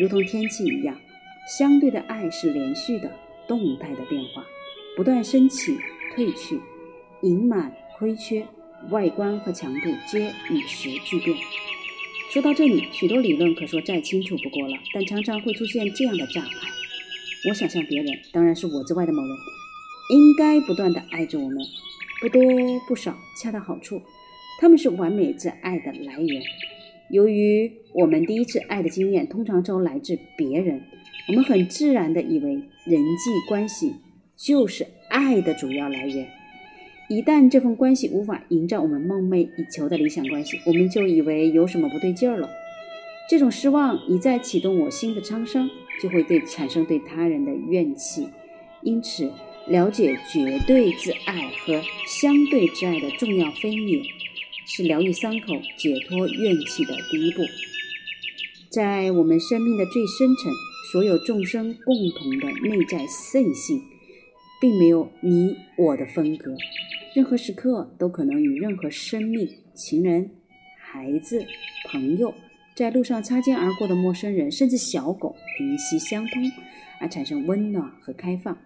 [0.00, 0.98] 如同天气一样，
[1.46, 3.12] 相对的爱是连续的、
[3.46, 4.42] 动态的变化，
[4.96, 5.76] 不断升起、
[6.14, 6.58] 退去，
[7.20, 8.46] 盈满、亏缺，
[8.88, 11.36] 外观和强度皆与时俱变。
[12.32, 16.50] 说到这里，许多理论可说再清楚不过了，但常常会出现这样的障碍。
[17.50, 19.36] 我想象别人，当然是我之外的某人，
[20.14, 21.58] 应该不断地爱着我们，
[22.22, 22.42] 不多
[22.88, 24.00] 不少，恰到好处，
[24.62, 26.42] 他们是完美之爱的来源。
[27.10, 30.82] 由于我们第一次爱的经验通常都来自别人，
[31.28, 32.50] 我们很自然地以为
[32.84, 33.94] 人际关系
[34.36, 36.28] 就是爱的主要来源。
[37.08, 42.50] 一旦这份关系无法营造我们梦寐以求的理想关系，我们就以为有什么不对劲儿了。
[43.28, 45.70] 这种失望一再启动我心的创伤，
[46.02, 48.26] 就会对产生对他人的怨气。
[48.82, 49.30] 因此，
[49.68, 54.00] 了解绝对之爱和相对之爱的重要分野。
[54.66, 57.42] 是疗愈伤口、解脱怨气的第一步。
[58.68, 60.52] 在我们生命的最深层，
[60.92, 63.80] 所有众生共同的内在圣性，
[64.60, 66.54] 并没有你我的分隔。
[67.14, 70.30] 任何时刻都可能与任何生命、情人、
[70.78, 71.46] 孩子、
[71.88, 72.34] 朋友，
[72.74, 76.42] 在路上擦肩而过的陌生人，甚至小狗，灵犀相通，
[77.00, 78.58] 而产生温暖和开放。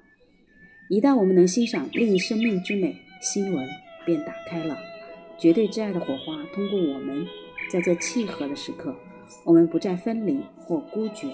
[0.88, 3.68] 一旦我们能欣赏另一生命之美，心轮
[4.04, 4.89] 便打开了。
[5.40, 7.26] 绝对之爱的火花通过我们，
[7.72, 8.94] 在这契合的时刻，
[9.42, 11.28] 我们不再分离或孤绝，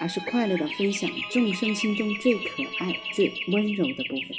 [0.00, 4.36] 而是快乐地分享众生心中最可爱、最温柔的部分。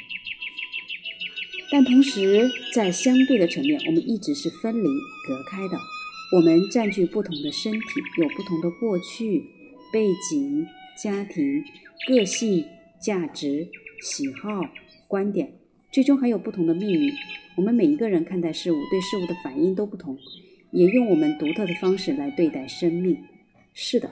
[1.72, 4.88] 但同时，在相对的层面，我们一直是分离、
[5.28, 5.78] 隔开的。
[6.36, 7.80] 我们占据不同的身体，
[8.18, 9.44] 有不同的过去、
[9.92, 10.66] 背景、
[10.98, 11.64] 家庭、
[12.08, 12.66] 个性、
[13.00, 13.68] 价值、
[14.02, 14.68] 喜好、
[15.08, 15.54] 观点，
[15.92, 17.14] 最终还有不同的命运。
[17.56, 20.18] 我们每一个人看待事物、对事物的反应都不同，
[20.72, 23.18] 也用我们独特的方式来对待生命。
[23.74, 24.10] 是的，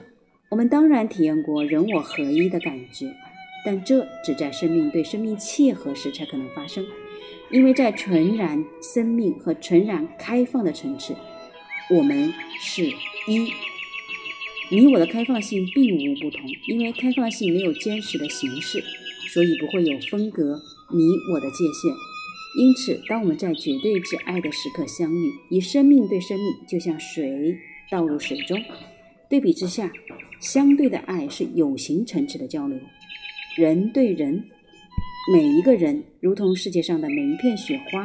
[0.48, 3.12] 我们当然体验过人我合一的感觉，
[3.64, 6.84] 但这只在生命对生命契合时才可能发生。
[7.50, 11.14] 因为在纯然生命和纯然开放的层次，
[11.90, 12.84] 我们是
[13.26, 13.52] 一。
[14.70, 18.82] 你我的开放性并无不同，因为开放性没有坚实的形式，
[19.34, 20.58] 所以不会有分隔
[20.94, 21.02] 你
[21.34, 22.11] 我的界限。
[22.54, 27.56] 因此，当我们在绝对之爱的时刻相遇，以生命对生命，就像水
[27.90, 28.62] 倒入水中。
[29.30, 29.90] 对比之下，
[30.38, 32.78] 相对的爱是有形层次的交流，
[33.56, 34.44] 人对人，
[35.32, 38.04] 每一个人如同世界上的每一片雪花、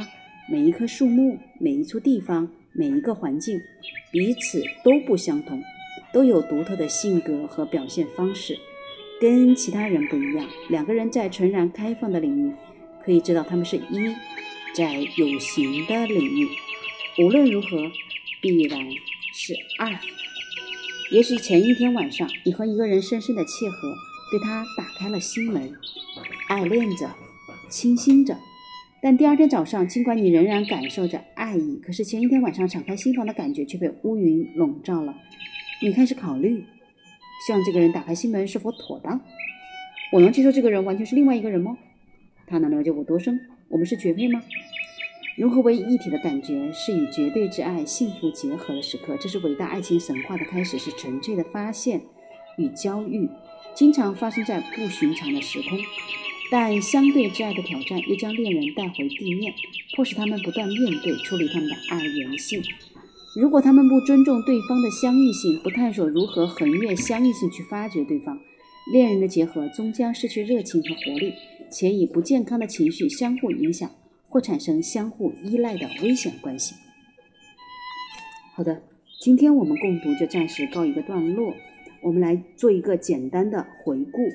[0.50, 3.60] 每一棵树木、每一处地方、每一个环境，
[4.14, 5.62] 彼此都不相同，
[6.14, 8.58] 都有独特的性格和表现方式，
[9.20, 10.48] 跟其他人不一样。
[10.70, 12.54] 两个人在纯然开放的领域，
[13.04, 14.16] 可以知道他们是一。
[14.78, 16.48] 在有形的领域，
[17.18, 17.92] 无论如何，
[18.40, 18.80] 必然
[19.34, 20.00] 是爱。
[21.12, 23.92] 也许前一天晚上，你和一个人深深的契合，
[24.30, 25.74] 对他打开了心门，
[26.50, 27.10] 爱恋着，
[27.68, 28.38] 倾心着。
[29.02, 35.16] 但第二天早上，尽管你仍然感受着爱意，可是前一天晚上敞开心房的感觉却被乌云笼罩了。
[35.82, 36.64] 你开始考虑，
[37.48, 39.20] 向这个人打开心门是否妥当？
[40.14, 41.76] 我能接受这个人完全是另外一个人吗？
[42.46, 43.40] 他能了解我多深？
[43.70, 44.42] 我们是绝配吗？
[45.38, 52.02] 融合为一体的感觉是与绝对之爱幸福结合的时刻，这是伟大爱情神话的开始，是纯粹的发现
[52.58, 53.30] 与交遇，
[53.76, 55.78] 经常发生在不寻常的时空。
[56.50, 59.54] 但相对之爱的挑战又将恋人带回地面，
[59.96, 62.60] 迫使他们不断面对、处理他们的爱缘性。
[63.40, 68.40] 如果他们不尊重对方的相异性，不探索如何横越相异性去发掘对方，
[68.92, 71.32] 恋人的结合终将失去热情和活力，
[71.72, 73.88] 且以不健康的情绪相互影响。
[74.30, 76.76] 或产生相互依赖的危险关系。
[78.56, 78.82] 好的，
[79.22, 81.54] 今天我们共读就暂时告一个段落。
[82.02, 84.30] 我们来做一个简单的回顾。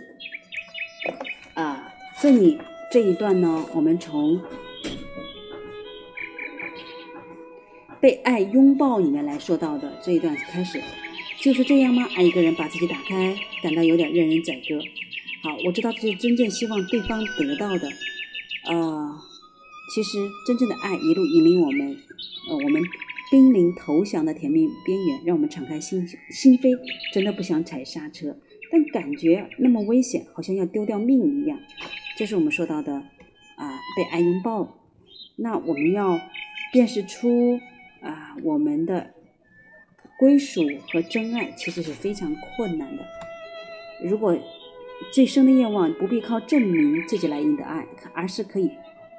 [1.55, 2.59] 啊，这里
[2.91, 4.41] 这一段呢，我们从
[8.01, 10.81] 被爱拥抱里面来说到的这一段开始，
[11.41, 12.09] 就是这样吗？
[12.17, 14.79] 爱一个人，把自己打开，感到有点任人宰割。
[15.43, 17.89] 好，我知道这是真正希望对方得到的。
[18.67, 19.32] 呃。
[19.95, 21.97] 其实，真正的爱一路引领我们，
[22.49, 22.83] 呃，我们
[23.31, 26.79] 濒临投降的甜蜜边缘，让我们敞开心心扉，
[27.13, 28.35] 真的不想踩刹车，
[28.71, 31.59] 但感觉那么危险，好像要丢掉命一样。
[32.17, 34.79] 这是我们说到的啊，被爱拥抱。
[35.37, 36.19] 那我们要
[36.73, 37.61] 辨识出
[38.01, 39.13] 啊，我们的
[40.19, 43.05] 归属和真爱，其实是非常困难的。
[44.03, 44.39] 如果
[45.13, 48.71] 最深的愿望不必靠证明自己来赢得爱，而是可以。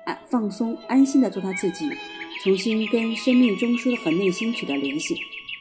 [0.05, 1.89] 安放松、安心的做他自己，
[2.43, 5.15] 重新跟生命中枢和内心取得联系，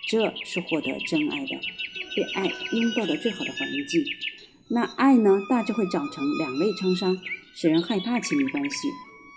[0.09, 1.55] 这是获得真爱的、
[2.17, 4.05] 被爱拥抱的最好的环境。
[4.69, 7.17] 那爱呢，大致会长成两类创伤，
[7.55, 8.89] 使人害怕亲密关系，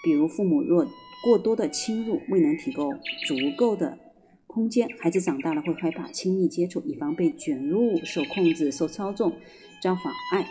[0.03, 0.88] 比如父母若
[1.24, 2.93] 过多的侵入，未能提供
[3.28, 3.97] 足够的
[4.47, 9.36] 空间，孩子长大了会害怕亲密接触，以防被卷入、受控制、受操纵，
[9.82, 10.47] 遭妨碍。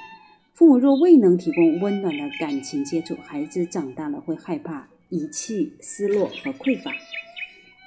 [0.54, 6.92] 父母若未能提供温暖的感情接触，孩子长大了会害怕遗弃、失落和匮乏。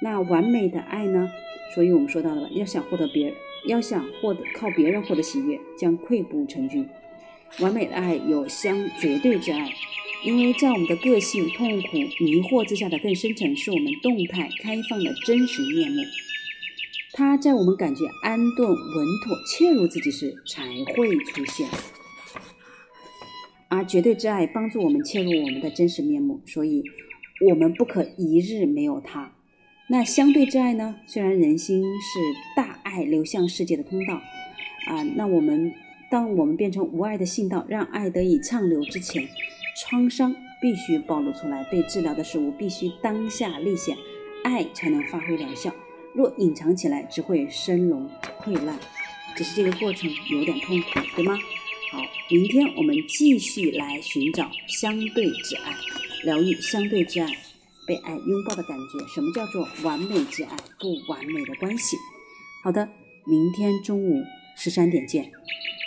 [0.02, 1.30] 那完美的爱呢？
[1.74, 3.34] 所以我们说到了，要想获得别人，
[3.68, 6.86] 要想获得靠别人获得喜悦，将溃不成军。
[7.60, 9.72] 完美的爱有相绝对之爱，
[10.26, 16.02] 因为在我们的个性、痛苦、迷惑之下的更深层，是我们动态、开放的真实面目。
[17.14, 20.62] 它在我们感觉安顿、稳妥、切入自己时才
[20.94, 21.66] 会出现。
[23.68, 26.82] 而绝对之爱帮助我们切入我们的真实面目，所以
[27.48, 29.32] 我们不可一日没有它。
[29.90, 30.96] 那相对之爱呢？
[31.06, 32.18] 虽然人心是
[32.56, 34.14] 大爱流向世界的通道，
[34.86, 35.72] 啊，那我们
[36.10, 39.26] 当我们变成无爱的信道，让爱得以畅流之前，
[39.76, 43.96] 创伤必须暴露出来，被治疗的事物必须当下立显，
[44.44, 45.72] 爱才能发挥疗效。
[46.14, 48.08] 若隐藏起来，只会生龙
[48.42, 48.78] 溃烂。
[49.36, 51.38] 只是这个过程有点痛苦，对吗？
[51.90, 55.74] 好，明天我们继续来寻找相对之爱，
[56.24, 57.26] 疗愈相对之爱，
[57.86, 59.06] 被爱拥抱的感觉。
[59.14, 60.56] 什么叫做完美之爱？
[60.78, 61.96] 不完美的关系。
[62.62, 62.86] 好的，
[63.26, 64.22] 明天中午
[64.56, 65.30] 十三点见。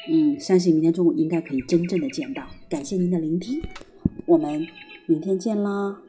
[0.10, 2.48] 嗯，相信明天中午应该可以真正的见到。
[2.68, 3.62] 感谢您的聆听，
[4.26, 4.68] 我们
[5.06, 6.02] 明天见啦。